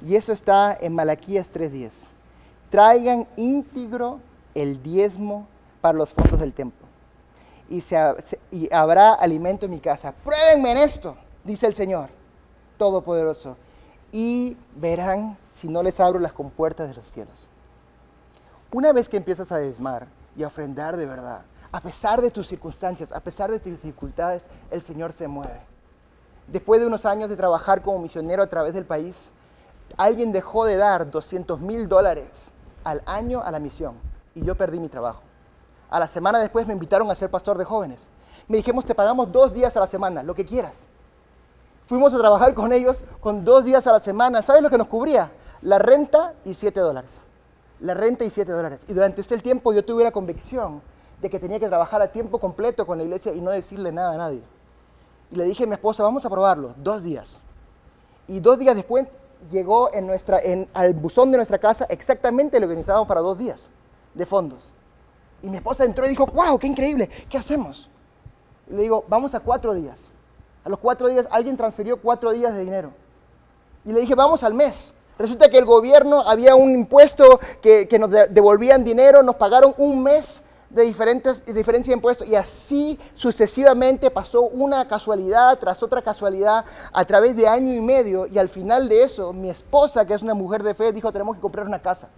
Y 0.06 0.16
eso 0.16 0.32
está 0.32 0.78
en 0.80 0.94
Malaquías 0.94 1.50
3:10. 1.52 1.92
Traigan 2.70 3.28
íntegro 3.36 4.20
el 4.54 4.84
diezmo 4.84 5.48
para 5.82 5.98
los 5.98 6.12
fondos 6.12 6.40
del 6.40 6.54
templo 6.54 6.88
y, 7.70 7.84
y 8.52 8.74
habrá 8.74 9.14
alimento 9.14 9.66
en 9.66 9.72
mi 9.72 9.80
casa. 9.80 10.12
Pruébenme 10.12 10.72
en 10.72 10.78
esto, 10.78 11.16
dice 11.44 11.68
el 11.68 11.74
Señor 11.74 12.10
Todopoderoso, 12.78 13.58
y 14.12 14.56
verán 14.76 15.38
si 15.50 15.68
no 15.68 15.84
les 15.84 16.00
abro 16.00 16.20
las 16.20 16.32
compuertas 16.32 16.90
de 16.90 16.96
los 16.96 17.06
cielos. 17.06 17.50
Una 18.78 18.94
vez 18.94 19.10
que 19.10 19.18
empiezas 19.18 19.52
a 19.52 19.58
desmar 19.58 20.06
y 20.36 20.44
a 20.44 20.48
ofrendar 20.48 20.98
de 20.98 21.08
verdad, 21.08 21.42
a 21.72 21.82
pesar 21.82 22.22
de 22.22 22.30
tus 22.30 22.48
circunstancias, 22.48 23.12
a 23.12 23.20
pesar 23.22 23.50
de 23.50 23.58
tus 23.58 23.72
dificultades, 23.72 24.46
el 24.70 24.84
Señor 24.84 25.13
se 25.13 25.28
mueve. 25.28 25.60
Después 26.46 26.80
de 26.80 26.86
unos 26.86 27.04
años 27.04 27.28
de 27.28 27.36
trabajar 27.36 27.82
como 27.82 27.98
misionero 27.98 28.44
a 28.44 28.48
través 28.48 28.76
del 28.76 28.86
país, 28.86 29.32
alguien 29.98 30.32
dejó 30.32 30.63
de 30.63 30.76
dar 30.76 31.10
200 31.10 31.60
mil 31.60 31.90
dólares 31.90 32.52
al 32.84 33.02
año 33.08 33.42
a 33.42 33.50
la 33.50 33.58
misión 33.58 33.96
y 34.36 34.46
yo 34.46 34.54
perdí 34.54 34.80
mi 34.80 34.90
trabajo. 34.90 35.24
A 35.90 36.00
la 36.00 36.08
semana 36.08 36.38
después 36.38 36.68
me 36.68 36.74
invitaron 36.74 37.10
a 37.10 37.16
ser 37.16 37.32
pastor 37.32 37.58
de 37.58 37.66
jóvenes. 37.66 38.10
Me 38.48 38.58
dijimos, 38.58 38.86
te 38.86 38.94
pagamos 38.94 39.32
dos 39.32 39.54
días 39.54 39.76
a 39.76 39.80
la 39.80 39.88
semana, 39.88 40.22
lo 40.22 40.36
que 40.36 40.46
quieras. 40.46 40.74
Fuimos 41.88 42.13
a 42.13 42.20
trabajar 42.20 42.54
con 42.54 42.72
ellos 42.72 43.04
con 43.22 43.44
dos 43.44 43.66
días 43.66 43.88
a 43.88 43.94
la 43.94 44.00
semana. 44.02 44.44
¿Sabes 44.44 44.62
lo 44.62 44.70
que 44.70 44.78
nos 44.78 44.88
cubría? 44.88 45.32
La 45.63 45.80
renta 45.80 46.36
y 46.46 46.54
siete 46.54 46.80
dólares. 46.80 47.24
La 47.80 47.94
renta 47.94 48.26
y 48.26 48.30
siete 48.30 48.52
dólares. 48.52 48.82
Y 48.88 48.94
durante 48.94 49.22
este 49.22 49.38
tiempo 49.38 49.74
yo 49.74 49.86
tuve 49.86 50.04
la 50.04 50.12
convicción 50.12 50.82
de 51.22 51.30
que 51.30 51.40
tenía 51.40 51.60
que 51.60 51.68
trabajar 51.68 52.02
a 52.02 52.12
tiempo 52.12 52.40
completo 52.40 52.86
con 52.86 52.98
la 52.98 53.04
iglesia 53.04 53.34
y 53.34 53.42
no 53.42 53.52
decirle 53.52 53.92
nada 53.92 54.13
a 54.13 54.18
nadie. 54.18 54.42
Y 55.32 55.36
le 55.36 55.44
dije 55.46 55.63
a 55.63 55.68
mi 55.68 55.74
esposa, 55.74 56.04
vamos 56.04 56.26
a 56.26 56.30
probarlo, 56.30 56.74
dos 56.78 57.04
días. 57.04 57.42
Y 58.28 58.40
dos 58.40 58.60
días 58.60 58.76
después 58.76 59.08
llegó 59.52 59.94
en 59.94 60.08
nuestra, 60.08 60.40
en, 60.40 60.70
al 60.74 60.94
buzón 60.94 61.32
de 61.32 61.38
nuestra 61.38 61.58
casa 61.58 61.86
exactamente 61.90 62.60
lo 62.60 62.68
que 62.68 62.74
necesitábamos 62.74 63.08
para 63.08 63.22
dos 63.22 63.38
días 63.38 63.72
de 64.13 64.26
fondos. 64.26 64.72
Y 65.42 65.50
mi 65.50 65.58
esposa 65.58 65.84
entró 65.84 66.06
y 66.06 66.10
dijo, 66.10 66.26
wow, 66.28 66.58
qué 66.58 66.68
increíble, 66.68 67.10
¿qué 67.30 67.38
hacemos? 67.38 67.90
Y 68.70 68.74
le 68.74 68.82
digo, 68.84 69.06
vamos 69.08 69.36
a 69.36 69.40
cuatro 69.40 69.74
días. 69.74 69.98
A 70.63 70.70
los 70.70 70.80
cuatro 70.80 71.08
días 71.08 71.28
alguien 71.32 71.56
transfirió 71.56 72.02
cuatro 72.02 72.32
días 72.32 72.54
de 72.54 72.63
dinero. 72.63 72.92
Y 73.86 73.92
le 73.92 74.02
dije, 74.02 74.16
vamos 74.16 74.44
al 74.44 74.54
mes. 74.54 74.94
Resulta 75.18 75.50
que 75.50 75.58
el 75.58 75.66
gobierno 75.66 76.22
había 76.22 76.56
un 76.56 76.72
impuesto 76.72 77.40
que, 77.62 77.88
nos 78.00 78.10
devolvían 78.10 78.84
dinero, 78.84 79.24
nos 79.24 79.36
pagaron 79.36 79.74
un 79.78 80.04
mes 80.04 80.42
de 80.70 80.84
diferentes, 80.84 81.44
diferencia 81.46 81.92
de 81.92 81.96
impuestos 81.96 82.28
y 82.28 82.36
así 82.36 83.00
sucesivamente 83.14 84.12
pasó 84.12 84.42
una 84.44 84.88
casualidad 84.88 85.58
tras 85.58 85.82
otra 85.82 86.02
casualidad 86.02 86.66
a 86.92 87.06
través 87.06 87.36
de 87.38 87.48
año 87.48 87.74
y 87.74 87.80
medio 87.80 88.28
y 88.28 88.38
al 88.38 88.50
final 88.50 88.90
de 88.90 89.04
eso 89.04 89.32
mi 89.32 89.50
esposa, 89.50 90.06
que 90.06 90.14
es 90.14 90.22
una 90.22 90.34
mujer 90.34 90.62
de 90.62 90.74
fe, 90.74 90.92
dijo 90.92 91.12
tenemos 91.12 91.36
que 91.36 91.42
comprar 91.42 91.66
una 91.66 91.82
casa. 91.82 92.10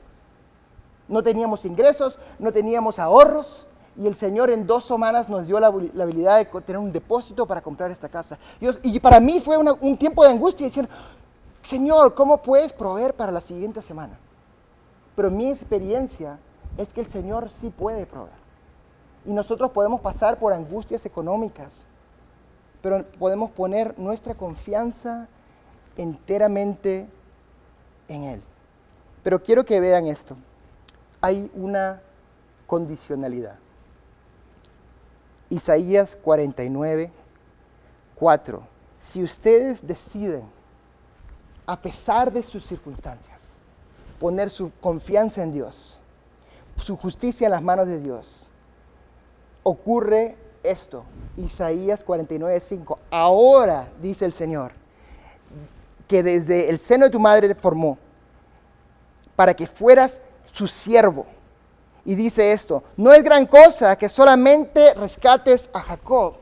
No 1.08 1.24
teníamos 1.24 1.66
ingresos, 1.66 2.20
no 2.38 2.52
teníamos 2.52 3.00
ahorros. 3.00 3.66
Y 3.98 4.08
el 4.08 4.16
Señor 4.16 4.50
en 4.50 4.66
dos 4.66 4.86
semanas 4.86 5.28
nos 5.28 5.46
dio 5.46 5.60
la, 5.60 5.68
habilidad 5.68 6.38
de 6.38 6.46
tener 6.62 6.78
un 6.78 6.92
depósito 6.94 7.46
para 7.46 7.60
comprar 7.60 7.92
esta 7.92 8.08
casa. 8.08 8.38
Y, 8.62 8.98
para 9.02 9.20
mí 9.20 9.42
fue 9.42 9.58
un 9.58 9.98
tiempo 9.98 10.24
de 10.24 10.30
angustia 10.30 10.68
decir, 10.68 10.88
Señor, 11.62 12.14
¿cómo 12.14 12.42
puedes 12.42 12.74
proveer 12.74 13.16
para 13.16 13.32
la 13.32 13.42
siguiente 13.42 13.82
semana? 13.82 14.18
Pero 15.16 15.30
mi 15.30 15.52
experiencia 15.52 16.40
es 16.78 16.94
que 16.94 17.02
el 17.02 17.08
Señor 17.08 17.50
sí 17.50 17.70
puede 17.70 18.06
proveer. 18.06 18.40
Y 19.26 19.32
nosotros 19.32 19.72
podemos 19.72 20.02
pasar 20.02 20.40
por 20.40 20.54
angustias 20.54 21.06
económicas, 21.06 21.86
pero 22.82 23.06
podemos 23.20 23.52
poner 23.52 23.98
nuestra 24.00 24.34
confianza 24.36 25.28
enteramente 25.98 27.08
en 28.08 28.24
Él. 28.24 28.42
Pero 29.24 29.44
quiero 29.44 29.66
que 29.66 29.80
vean 29.80 30.08
esto 30.08 30.36
hay 31.22 31.52
una 31.54 32.02
condicionalidad. 32.68 33.58
Isaías 35.50 36.18
49, 36.22 37.12
4. 38.16 38.68
Si 38.98 39.24
ustedes 39.24 39.86
deciden, 39.86 40.44
a 41.70 41.80
pesar 41.80 42.34
de 42.34 42.42
sus 42.42 42.66
circunstancias, 42.66 43.44
poner 44.20 44.50
su 44.50 44.72
confianza 44.82 45.44
en 45.44 45.52
Dios, 45.52 46.00
su 46.78 46.98
justicia 46.98 47.46
en 47.46 47.52
las 47.52 47.62
manos 47.62 47.86
de 47.86 48.00
Dios, 48.00 48.48
ocurre 49.62 50.36
esto. 50.64 51.04
Isaías 51.38 52.04
49, 52.04 52.60
5. 52.60 53.00
Ahora, 53.12 53.88
dice 54.02 54.26
el 54.26 54.34
Señor, 54.34 54.72
que 56.08 56.24
desde 56.24 56.70
el 56.72 56.80
seno 56.80 57.06
de 57.06 57.12
tu 57.12 57.20
madre 57.20 57.48
te 57.48 57.54
formó, 57.54 58.00
para 59.36 59.54
que 59.54 59.68
fueras 59.68 60.22
su 60.52 60.66
siervo. 60.66 61.28
Y 62.04 62.16
dice 62.16 62.52
esto, 62.52 62.84
no 62.98 63.14
es 63.14 63.22
gran 63.22 63.46
cosa 63.46 63.96
que 63.96 64.10
solamente 64.10 64.96
rescates 64.96 65.70
a 65.72 65.82
Jacob. 65.82 66.34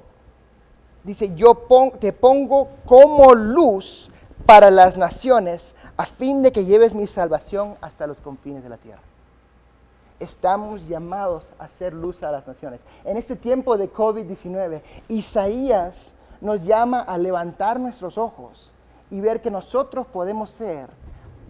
Dice, 1.03 1.33
yo 1.35 1.67
te 1.99 2.13
pongo 2.13 2.69
como 2.85 3.35
luz 3.35 4.09
para 4.47 4.71
las 4.71 4.95
naciones 4.95 5.75
a 5.97 6.05
fin 6.05 6.41
de 6.41 6.53
que 6.53 6.63
lleves 6.63 6.93
mi 6.93 7.05
salvación 7.05 7.75
hasta 7.81 8.07
los 8.07 8.17
confines 8.19 8.63
de 8.63 8.69
la 8.69 8.77
tierra. 8.77 9.01
Estamos 10.21 10.87
llamados 10.87 11.49
a 11.59 11.67
ser 11.67 11.93
luz 11.93 12.23
a 12.23 12.31
las 12.31 12.47
naciones. 12.47 12.79
En 13.03 13.17
este 13.17 13.35
tiempo 13.35 13.77
de 13.77 13.91
COVID-19, 13.91 14.81
Isaías 15.09 16.13
nos 16.39 16.63
llama 16.63 17.01
a 17.01 17.17
levantar 17.17 17.77
nuestros 17.77 18.17
ojos 18.17 18.71
y 19.09 19.19
ver 19.19 19.41
que 19.41 19.51
nosotros 19.51 20.07
podemos 20.07 20.49
ser 20.49 20.89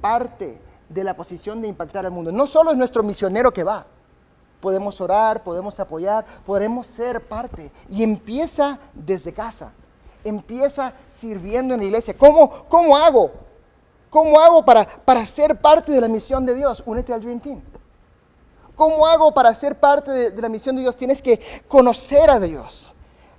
parte 0.01 0.59
de 0.89 1.03
la 1.03 1.15
posición 1.15 1.61
de 1.61 1.67
impactar 1.67 2.03
al 2.03 2.11
mundo. 2.11 2.31
No 2.31 2.47
solo 2.47 2.71
es 2.71 2.77
nuestro 2.77 3.03
misionero 3.03 3.53
que 3.53 3.63
va, 3.63 3.85
podemos 4.59 4.99
orar, 5.01 5.43
podemos 5.43 5.79
apoyar, 5.79 6.25
podemos 6.47 6.87
ser 6.87 7.21
parte. 7.27 7.71
Y 7.89 8.01
empieza 8.01 8.79
desde 8.95 9.33
casa, 9.33 9.71
empieza 10.27 10.93
sirviendo 11.09 11.73
en 11.73 11.79
la 11.79 11.85
iglesia. 11.85 12.15
¿Cómo, 12.17 12.65
cómo 12.67 12.95
hago? 12.97 13.31
¿Cómo 14.09 14.39
hago 14.39 14.63
para, 14.63 14.85
para 14.85 15.25
ser 15.25 15.59
parte 15.59 15.91
de 15.91 16.01
la 16.01 16.07
misión 16.07 16.45
de 16.45 16.55
Dios? 16.55 16.81
Únete 16.85 17.13
al 17.13 17.21
Dream 17.21 17.39
Team. 17.39 17.61
¿Cómo 18.75 19.07
hago 19.07 19.33
para 19.33 19.53
ser 19.55 19.79
parte 19.79 20.11
de, 20.11 20.41
la 20.41 20.49
misión 20.49 20.75
de 20.75 20.83
Dios? 20.83 20.95
Tienes 20.95 21.21
que 21.21 21.39
conocer 21.67 22.29
a 22.29 22.39
Dios 22.39 22.93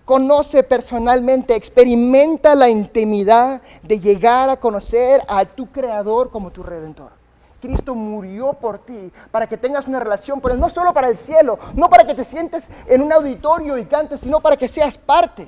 conoce 0.04 0.62
personalmente, 0.62 1.54
experimenta 1.54 2.54
la 2.54 2.70
intimidad 2.70 3.60
de 3.82 4.00
llegar 4.00 4.48
a 4.48 4.56
conocer 4.56 5.20
a 5.28 5.44
tu 5.44 5.70
Creador 5.70 6.30
como 6.30 6.50
tu 6.50 6.62
Redentor. 6.62 7.12
Cristo 7.60 7.94
murió 7.94 8.54
por 8.54 8.78
ti, 8.78 9.12
para 9.30 9.46
que 9.46 9.58
tengas 9.58 9.86
una 9.86 10.00
relación 10.00 10.40
con 10.40 10.52
Él, 10.52 10.60
no 10.60 10.70
solo 10.70 10.94
para 10.94 11.08
el 11.08 11.18
cielo, 11.18 11.58
no 11.74 11.90
para 11.90 12.06
que 12.06 12.14
te 12.14 12.24
sientes 12.24 12.68
en 12.86 13.02
un 13.02 13.12
auditorio 13.12 13.76
y 13.76 13.84
cantes, 13.84 14.20
sino 14.20 14.40
para 14.40 14.56
que 14.56 14.66
seas 14.66 14.96
parte 14.96 15.46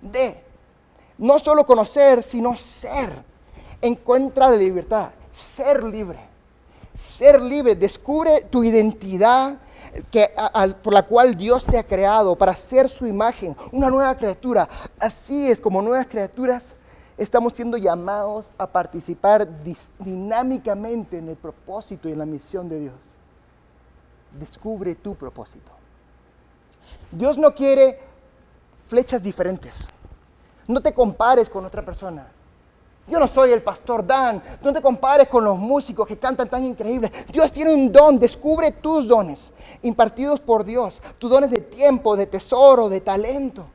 de, 0.00 0.42
no 1.22 1.38
solo 1.38 1.64
conocer, 1.64 2.22
sino 2.22 2.56
ser. 2.56 3.10
Encuentra 3.80 4.50
la 4.50 4.56
libertad, 4.56 5.10
ser 5.32 5.82
libre, 5.84 6.18
ser 6.94 7.40
libre, 7.40 7.74
descubre 7.74 8.42
tu 8.50 8.64
identidad 8.64 9.58
que, 10.10 10.30
por 10.82 10.92
la 10.92 11.04
cual 11.04 11.36
Dios 11.36 11.64
te 11.64 11.78
ha 11.78 11.86
creado 11.86 12.36
para 12.36 12.54
ser 12.56 12.88
su 12.88 13.06
imagen, 13.06 13.56
una 13.70 13.88
nueva 13.88 14.14
criatura. 14.16 14.68
Así 14.98 15.50
es 15.50 15.60
como 15.60 15.80
nuevas 15.80 16.06
criaturas 16.06 16.74
estamos 17.16 17.52
siendo 17.52 17.76
llamados 17.76 18.50
a 18.58 18.66
participar 18.66 19.46
dinámicamente 20.00 21.18
en 21.18 21.28
el 21.28 21.36
propósito 21.36 22.08
y 22.08 22.12
en 22.12 22.18
la 22.18 22.26
misión 22.26 22.68
de 22.68 22.80
Dios. 22.80 22.94
Descubre 24.40 24.94
tu 24.96 25.14
propósito. 25.14 25.70
Dios 27.12 27.38
no 27.38 27.54
quiere 27.54 28.00
flechas 28.88 29.22
diferentes. 29.22 29.88
No 30.68 30.80
te 30.80 30.92
compares 30.92 31.48
con 31.48 31.64
otra 31.64 31.84
persona. 31.84 32.26
Yo 33.08 33.18
no 33.18 33.26
soy 33.26 33.50
el 33.50 33.62
pastor 33.62 34.06
Dan. 34.06 34.42
No 34.62 34.72
te 34.72 34.80
compares 34.80 35.28
con 35.28 35.44
los 35.44 35.58
músicos 35.58 36.06
que 36.06 36.18
cantan 36.18 36.48
tan 36.48 36.64
increíbles. 36.64 37.10
Dios 37.32 37.50
tiene 37.52 37.74
un 37.74 37.92
don. 37.92 38.18
Descubre 38.18 38.70
tus 38.70 39.08
dones 39.08 39.52
impartidos 39.82 40.40
por 40.40 40.64
Dios. 40.64 41.02
Tus 41.18 41.30
dones 41.30 41.50
de 41.50 41.60
tiempo, 41.60 42.16
de 42.16 42.26
tesoro, 42.26 42.88
de 42.88 43.00
talento. 43.00 43.66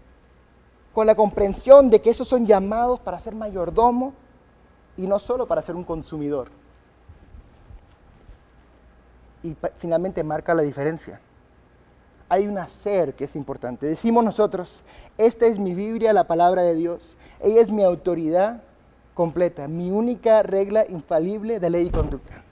Con 0.93 1.05
la 1.07 1.15
comprensión 1.15 1.89
de 1.89 2.01
que 2.01 2.11
esos 2.11 2.27
son 2.27 2.45
llamados 2.45 2.99
para 2.99 3.19
ser 3.19 3.35
mayordomo 3.35 4.13
y 4.95 5.05
no 5.05 5.19
solo 5.19 5.45
para 5.45 5.61
ser 5.61 5.75
un 5.75 5.83
consumidor. 5.83 6.49
Y 9.43 9.55
finalmente 9.77 10.23
marca 10.23 10.55
la 10.55 10.63
diferencia. 10.63 11.21
Hay 12.29 12.47
un 12.47 12.57
hacer 12.57 13.13
que 13.13 13.23
es 13.23 13.35
importante. 13.35 13.85
Decimos 13.85 14.23
nosotros, 14.23 14.83
esta 15.17 15.45
es 15.45 15.59
mi 15.59 15.73
Biblia, 15.73 16.11
la 16.13 16.27
palabra 16.27 16.61
de 16.63 16.75
Dios. 16.75 17.17
Ella 17.39 17.61
es 17.61 17.69
mi 17.69 17.83
autoridad 17.83 18.61
completa, 19.13 19.67
mi 19.67 19.89
única 19.91 20.43
regla 20.43 20.85
infalible 20.89 21.59
de 21.59 21.69
ley 21.69 21.87
y 21.87 21.89
conducta. 21.89 22.43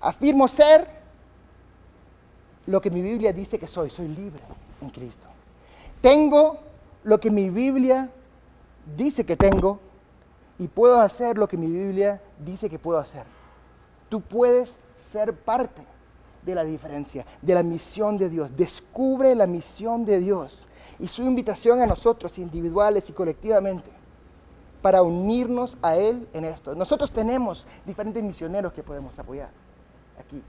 Afirmo 0.00 0.48
ser 0.48 0.86
lo 2.66 2.80
que 2.80 2.90
mi 2.90 3.02
Biblia 3.02 3.32
dice 3.32 3.58
que 3.58 3.66
soy, 3.66 3.90
soy 3.90 4.08
libre 4.08 4.42
en 4.80 4.90
Cristo. 4.90 5.28
Tengo 6.00 6.58
lo 7.04 7.20
que 7.20 7.30
mi 7.30 7.50
Biblia 7.50 8.10
dice 8.96 9.24
que 9.24 9.36
tengo 9.36 9.80
y 10.58 10.68
puedo 10.68 11.00
hacer 11.00 11.38
lo 11.38 11.48
que 11.48 11.56
mi 11.56 11.68
Biblia 11.68 12.20
dice 12.44 12.68
que 12.68 12.78
puedo 12.78 12.98
hacer. 12.98 13.24
Tú 14.08 14.20
puedes 14.20 14.76
ser 14.96 15.34
parte 15.34 15.82
de 16.42 16.54
la 16.54 16.64
diferencia, 16.64 17.24
de 17.42 17.54
la 17.54 17.62
misión 17.62 18.16
de 18.18 18.28
Dios. 18.28 18.56
Descubre 18.56 19.34
la 19.34 19.46
misión 19.46 20.04
de 20.04 20.20
Dios 20.20 20.68
y 20.98 21.08
su 21.08 21.22
invitación 21.22 21.80
a 21.80 21.86
nosotros 21.86 22.38
individuales 22.38 23.08
y 23.10 23.12
colectivamente 23.12 23.90
para 24.82 25.02
unirnos 25.02 25.76
a 25.82 25.96
Él 25.96 26.28
en 26.32 26.44
esto. 26.44 26.74
Nosotros 26.74 27.12
tenemos 27.12 27.66
diferentes 27.84 28.22
misioneros 28.22 28.72
que 28.72 28.82
podemos 28.82 29.18
apoyar 29.18 29.50
aquí, 30.18 30.42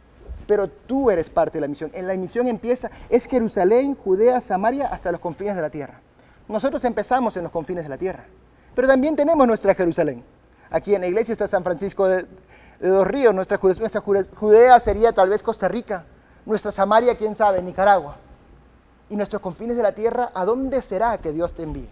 pero 0.48 0.68
tú 0.68 1.10
eres 1.12 1.30
parte 1.30 1.58
de 1.58 1.62
la 1.62 1.68
misión. 1.68 1.92
En 1.94 2.08
la 2.08 2.16
misión 2.16 2.48
empieza, 2.48 2.90
es 3.10 3.26
Jerusalén, 3.26 3.96
Judea, 3.96 4.40
Samaria, 4.42 4.88
hasta 4.88 5.12
los 5.12 5.22
confines 5.22 5.56
de 5.56 5.62
la 5.62 5.70
tierra. 5.70 6.02
Nosotros 6.48 6.84
empezamos 6.86 7.36
en 7.38 7.44
los 7.44 7.52
confines 7.52 7.84
de 7.84 7.90
la 7.90 7.98
tierra, 7.98 8.26
pero 8.76 8.88
también 8.88 9.16
tenemos 9.16 9.46
nuestra 9.48 9.76
Jerusalén. 9.76 10.24
Aquí 10.70 10.96
en 10.96 11.02
la 11.02 11.08
iglesia 11.08 11.34
está 11.34 11.48
San 11.48 11.64
Francisco 11.64 12.08
de, 12.08 12.26
Dos 12.82 13.06
Ríos, 13.06 13.34
nuestra, 13.34 13.60
nuestra 13.62 14.02
Judea 14.02 14.80
sería 14.80 15.12
tal 15.12 15.30
vez 15.30 15.44
Costa 15.44 15.67
Rica, 15.67 16.04
nuestra 16.46 16.72
Samaria, 16.72 17.15
quién 17.15 17.36
sabe, 17.36 17.62
Nicaragua. 17.62 18.15
Y 19.08 19.15
nuestros 19.15 19.41
confines 19.41 19.78
de 19.78 19.84
la 19.84 19.91
tierra, 19.91 20.32
¿a 20.34 20.46
dónde 20.46 20.82
será 20.82 21.17
que 21.20 21.32
Dios 21.32 21.54
te 21.54 21.62
envíe? 21.63 21.89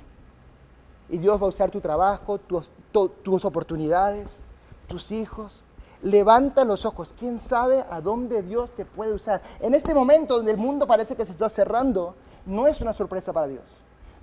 Y 1.10 1.18
Dios 1.18 1.40
va 1.40 1.46
a 1.46 1.50
usar 1.50 1.70
tu 1.70 1.80
trabajo, 1.80 2.40
tus 2.40 3.46
oportunidades, 3.46 4.42
tus 4.88 5.12
hijos. 5.12 5.64
Levanta 6.02 6.66
los 6.66 6.86
ojos. 6.86 7.14
¿Quién 7.20 7.40
sabe 7.40 7.84
a 7.92 8.02
dónde 8.02 8.42
Dios 8.42 8.72
te 8.72 8.86
puede 8.86 9.14
usar? 9.14 9.42
En 9.60 9.76
este 9.76 9.94
momento 9.94 10.38
donde 10.38 10.52
el 10.52 10.58
mundo 10.58 10.88
parece 10.88 11.16
que 11.16 11.26
se 11.26 11.32
está 11.32 11.50
cerrando, 11.50 12.16
no 12.46 12.68
es 12.68 12.80
una 12.82 12.94
sorpresa 12.94 13.34
para 13.34 13.48
Dios. 13.48 13.64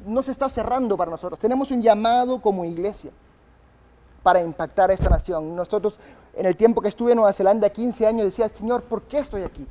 No 0.05 0.23
se 0.23 0.33
está 0.33 0.49
cerrando 0.49 0.97
para 0.97 1.11
nosotros. 1.11 1.39
Tenemos 1.39 1.71
un 1.71 1.83
llamado 1.83 2.41
como 2.41 2.65
iglesia 2.65 3.11
para 4.23 4.43
impactar 4.43 4.91
a 4.91 4.95
esta 4.95 5.11
nación. 5.11 5.55
Nosotros, 5.55 6.01
en 6.37 6.45
el 6.45 6.55
tiempo 6.55 6.83
que 6.83 6.89
estuve 6.89 7.13
en 7.13 7.17
Nueva 7.17 7.33
Zelanda, 7.33 7.71
15 7.71 8.07
años, 8.07 8.27
decía, 8.27 8.51
Señor, 8.55 8.83
¿por 8.83 9.03
qué 9.03 9.19
estoy 9.19 9.43
aquí? 9.43 9.67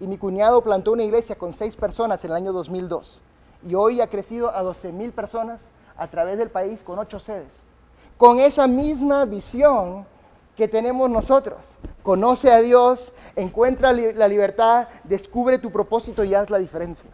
Y 0.00 0.06
mi 0.06 0.16
cuñado 0.16 0.62
plantó 0.62 0.92
una 0.92 1.04
iglesia 1.04 1.36
con 1.36 1.52
seis 1.52 1.76
personas 1.76 2.24
en 2.24 2.30
el 2.30 2.36
año 2.38 2.52
2002. 2.52 3.20
Y 3.62 3.74
hoy 3.74 4.00
ha 4.00 4.06
crecido 4.06 4.50
a 4.50 4.62
12 4.62 4.90
mil 4.90 5.12
personas 5.12 5.60
a 5.96 6.08
través 6.08 6.38
del 6.38 6.50
país 6.50 6.82
con 6.82 6.98
ocho 6.98 7.20
sedes, 7.20 7.52
con 8.16 8.40
esa 8.40 8.66
misma 8.66 9.26
visión 9.26 10.06
que 10.56 10.66
tenemos 10.66 11.10
nosotros. 11.10 11.58
Conoce 12.02 12.50
a 12.50 12.60
Dios, 12.60 13.12
encuentra 13.36 13.92
la 13.92 14.28
libertad, 14.28 14.88
descubre 15.04 15.58
tu 15.58 15.70
propósito 15.70 16.24
y 16.24 16.34
haz 16.34 16.48
la 16.48 16.58
diferencia. 16.58 17.10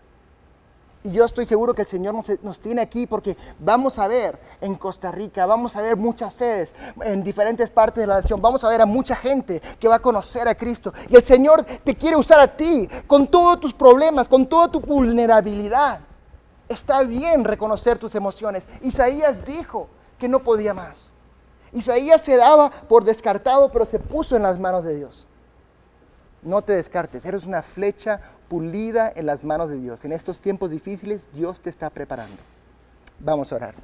Y 1.04 1.12
yo 1.12 1.24
estoy 1.24 1.46
seguro 1.46 1.74
que 1.74 1.82
el 1.82 1.88
Señor 1.88 2.14
nos, 2.42 2.58
tiene 2.58 2.82
aquí 2.82 3.06
porque 3.06 3.36
vamos 3.60 4.00
a 4.00 4.08
ver 4.08 4.38
en 4.60 4.74
Costa 4.74 5.12
Rica, 5.12 5.46
vamos 5.46 5.76
a 5.76 5.80
ver 5.80 5.96
muchas 5.96 6.34
sedes 6.34 6.70
en 7.02 7.22
diferentes 7.22 7.70
partes 7.70 8.02
de 8.02 8.08
la 8.08 8.20
nación, 8.20 8.42
vamos 8.42 8.64
a 8.64 8.68
ver 8.68 8.80
a 8.80 8.86
mucha 8.86 9.14
gente 9.14 9.62
que 9.78 9.86
va 9.86 9.96
a 9.96 10.00
conocer 10.00 10.48
a 10.48 10.56
Cristo. 10.56 10.92
Y 11.08 11.14
el 11.14 11.22
Señor 11.22 11.62
te 11.62 11.94
quiere 11.94 12.16
usar 12.16 12.40
a 12.40 12.56
ti 12.56 12.88
con 13.06 13.28
todos 13.28 13.60
tus 13.60 13.74
problemas, 13.74 14.28
con 14.28 14.46
toda 14.48 14.68
tu 14.68 14.80
vulnerabilidad. 14.80 16.00
Está 16.68 17.02
bien 17.04 17.44
reconocer 17.44 17.96
tus 17.98 18.16
emociones. 18.16 18.68
Isaías 18.82 19.46
dijo 19.46 19.88
que 20.18 20.28
no 20.28 20.42
podía 20.42 20.74
más. 20.74 21.10
Isaías 21.72 22.22
se 22.22 22.36
daba 22.36 22.70
por 22.70 23.04
descartado, 23.04 23.70
pero 23.70 23.84
se 23.84 24.00
puso 24.00 24.34
en 24.34 24.42
las 24.42 24.58
manos 24.58 24.82
de 24.82 24.96
Dios. 24.96 25.27
No 26.42 26.62
te 26.62 26.74
descartes, 26.74 27.24
eres 27.24 27.44
una 27.44 27.62
flecha 27.62 28.20
pulida 28.48 29.12
en 29.14 29.26
las 29.26 29.44
manos 29.44 29.68
de 29.68 29.76
Dios. 29.76 30.04
En 30.04 30.12
estos 30.12 30.40
tiempos 30.40 30.70
difíciles 30.70 31.26
Dios 31.32 31.60
te 31.60 31.70
está 31.70 31.90
preparando. 31.90 32.36
Vamos 33.18 33.52
a 33.52 33.56
orar. 33.56 33.74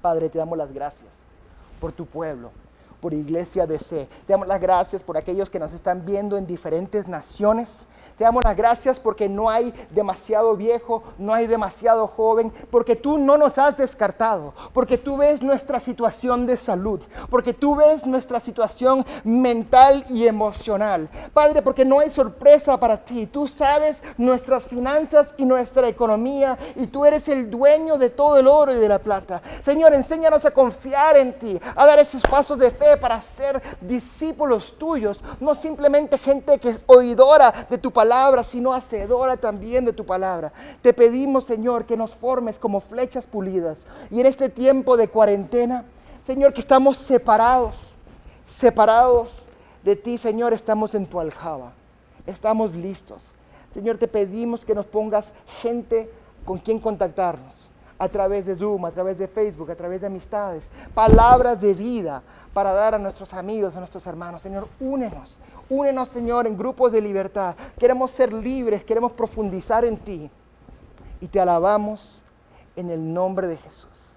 Padre, 0.00 0.28
te 0.28 0.38
damos 0.38 0.56
las 0.56 0.72
gracias 0.72 1.10
por 1.80 1.92
tu 1.92 2.06
pueblo 2.06 2.50
por 3.02 3.12
Iglesia 3.12 3.66
DC. 3.66 4.08
Te 4.26 4.32
damos 4.32 4.46
las 4.46 4.60
gracias 4.60 5.02
por 5.02 5.16
aquellos 5.16 5.50
que 5.50 5.58
nos 5.58 5.72
están 5.72 6.06
viendo 6.06 6.36
en 6.36 6.46
diferentes 6.46 7.08
naciones. 7.08 7.84
Te 8.16 8.22
damos 8.22 8.44
las 8.44 8.56
gracias 8.56 9.00
porque 9.00 9.28
no 9.28 9.50
hay 9.50 9.74
demasiado 9.90 10.56
viejo, 10.56 11.02
no 11.18 11.34
hay 11.34 11.48
demasiado 11.48 12.06
joven, 12.06 12.52
porque 12.70 12.94
tú 12.94 13.18
no 13.18 13.36
nos 13.36 13.58
has 13.58 13.76
descartado, 13.76 14.54
porque 14.72 14.98
tú 14.98 15.16
ves 15.16 15.42
nuestra 15.42 15.80
situación 15.80 16.46
de 16.46 16.56
salud, 16.56 17.00
porque 17.28 17.52
tú 17.52 17.74
ves 17.74 18.06
nuestra 18.06 18.38
situación 18.38 19.04
mental 19.24 20.04
y 20.08 20.28
emocional. 20.28 21.08
Padre, 21.34 21.60
porque 21.60 21.84
no 21.84 21.98
hay 21.98 22.10
sorpresa 22.10 22.78
para 22.78 23.04
ti. 23.04 23.26
Tú 23.26 23.48
sabes 23.48 24.00
nuestras 24.16 24.64
finanzas 24.64 25.34
y 25.36 25.44
nuestra 25.44 25.88
economía 25.88 26.56
y 26.76 26.86
tú 26.86 27.04
eres 27.04 27.26
el 27.26 27.50
dueño 27.50 27.98
de 27.98 28.10
todo 28.10 28.38
el 28.38 28.46
oro 28.46 28.72
y 28.72 28.78
de 28.78 28.88
la 28.88 29.00
plata. 29.00 29.42
Señor, 29.64 29.92
enséñanos 29.92 30.44
a 30.44 30.52
confiar 30.52 31.16
en 31.16 31.36
ti, 31.36 31.60
a 31.74 31.84
dar 31.84 31.98
esos 31.98 32.22
pasos 32.22 32.58
de 32.58 32.70
fe 32.70 32.91
para 32.96 33.20
ser 33.20 33.62
discípulos 33.80 34.74
tuyos, 34.78 35.20
no 35.40 35.54
simplemente 35.54 36.18
gente 36.18 36.58
que 36.58 36.70
es 36.70 36.84
oidora 36.86 37.66
de 37.68 37.78
tu 37.78 37.90
palabra, 37.90 38.44
sino 38.44 38.72
hacedora 38.72 39.36
también 39.36 39.84
de 39.84 39.92
tu 39.92 40.04
palabra. 40.04 40.52
Te 40.82 40.92
pedimos, 40.92 41.44
Señor, 41.44 41.84
que 41.86 41.96
nos 41.96 42.14
formes 42.14 42.58
como 42.58 42.80
flechas 42.80 43.26
pulidas. 43.26 43.86
Y 44.10 44.20
en 44.20 44.26
este 44.26 44.48
tiempo 44.48 44.96
de 44.96 45.08
cuarentena, 45.08 45.84
Señor, 46.26 46.52
que 46.52 46.60
estamos 46.60 46.96
separados, 46.98 47.96
separados 48.44 49.48
de 49.82 49.96
ti, 49.96 50.18
Señor, 50.18 50.52
estamos 50.52 50.94
en 50.94 51.06
tu 51.06 51.18
aljaba. 51.18 51.72
Estamos 52.26 52.74
listos. 52.74 53.24
Señor, 53.74 53.98
te 53.98 54.06
pedimos 54.06 54.64
que 54.64 54.74
nos 54.74 54.86
pongas 54.86 55.32
gente 55.60 56.10
con 56.44 56.58
quien 56.58 56.78
contactarnos 56.78 57.71
a 58.02 58.08
través 58.08 58.44
de 58.44 58.56
Zoom, 58.56 58.84
a 58.84 58.90
través 58.90 59.16
de 59.16 59.28
Facebook, 59.28 59.70
a 59.70 59.76
través 59.76 60.00
de 60.00 60.08
amistades, 60.08 60.64
palabras 60.92 61.60
de 61.60 61.72
vida 61.72 62.20
para 62.52 62.72
dar 62.72 62.96
a 62.96 62.98
nuestros 62.98 63.32
amigos, 63.32 63.76
a 63.76 63.78
nuestros 63.78 64.04
hermanos. 64.08 64.42
Señor, 64.42 64.66
únenos, 64.80 65.38
únenos, 65.70 66.08
Señor, 66.08 66.48
en 66.48 66.56
grupos 66.56 66.90
de 66.90 67.00
libertad. 67.00 67.54
Queremos 67.78 68.10
ser 68.10 68.32
libres, 68.32 68.82
queremos 68.82 69.12
profundizar 69.12 69.84
en 69.84 69.98
ti. 69.98 70.28
Y 71.20 71.28
te 71.28 71.38
alabamos 71.38 72.24
en 72.74 72.90
el 72.90 73.14
nombre 73.14 73.46
de 73.46 73.56
Jesús. 73.56 74.16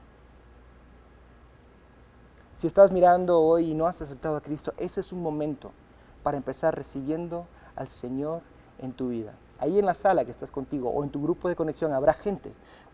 Si 2.57 2.65
estás 2.65 2.91
mirando 2.91 3.39
hoy 3.39 3.69
y 3.69 3.75
no 3.75 3.85
has 3.85 4.01
aceptado 4.01 4.37
a 4.37 4.41
Cristo, 4.41 4.73
ese 4.77 5.01
es 5.01 5.11
un 5.11 5.21
momento 5.21 5.71
para 6.23 6.37
empezar 6.37 6.73
recibiendo 6.75 7.45
al 7.75 7.87
Señor 7.87 8.41
en 8.79 8.93
tu 8.93 9.09
vida 9.09 9.35
ahí 9.59 9.79
en 9.79 9.85
la 9.85 9.93
sala 9.93 10.25
que 10.25 10.31
estás 10.31 10.51
contigo 10.51 10.89
o 10.89 11.03
en 11.03 11.09
tu 11.09 11.21
grupo 11.21 11.47
de 11.47 11.55
conexión 11.55 11.93
habrá 11.93 12.13
gente 12.13 12.51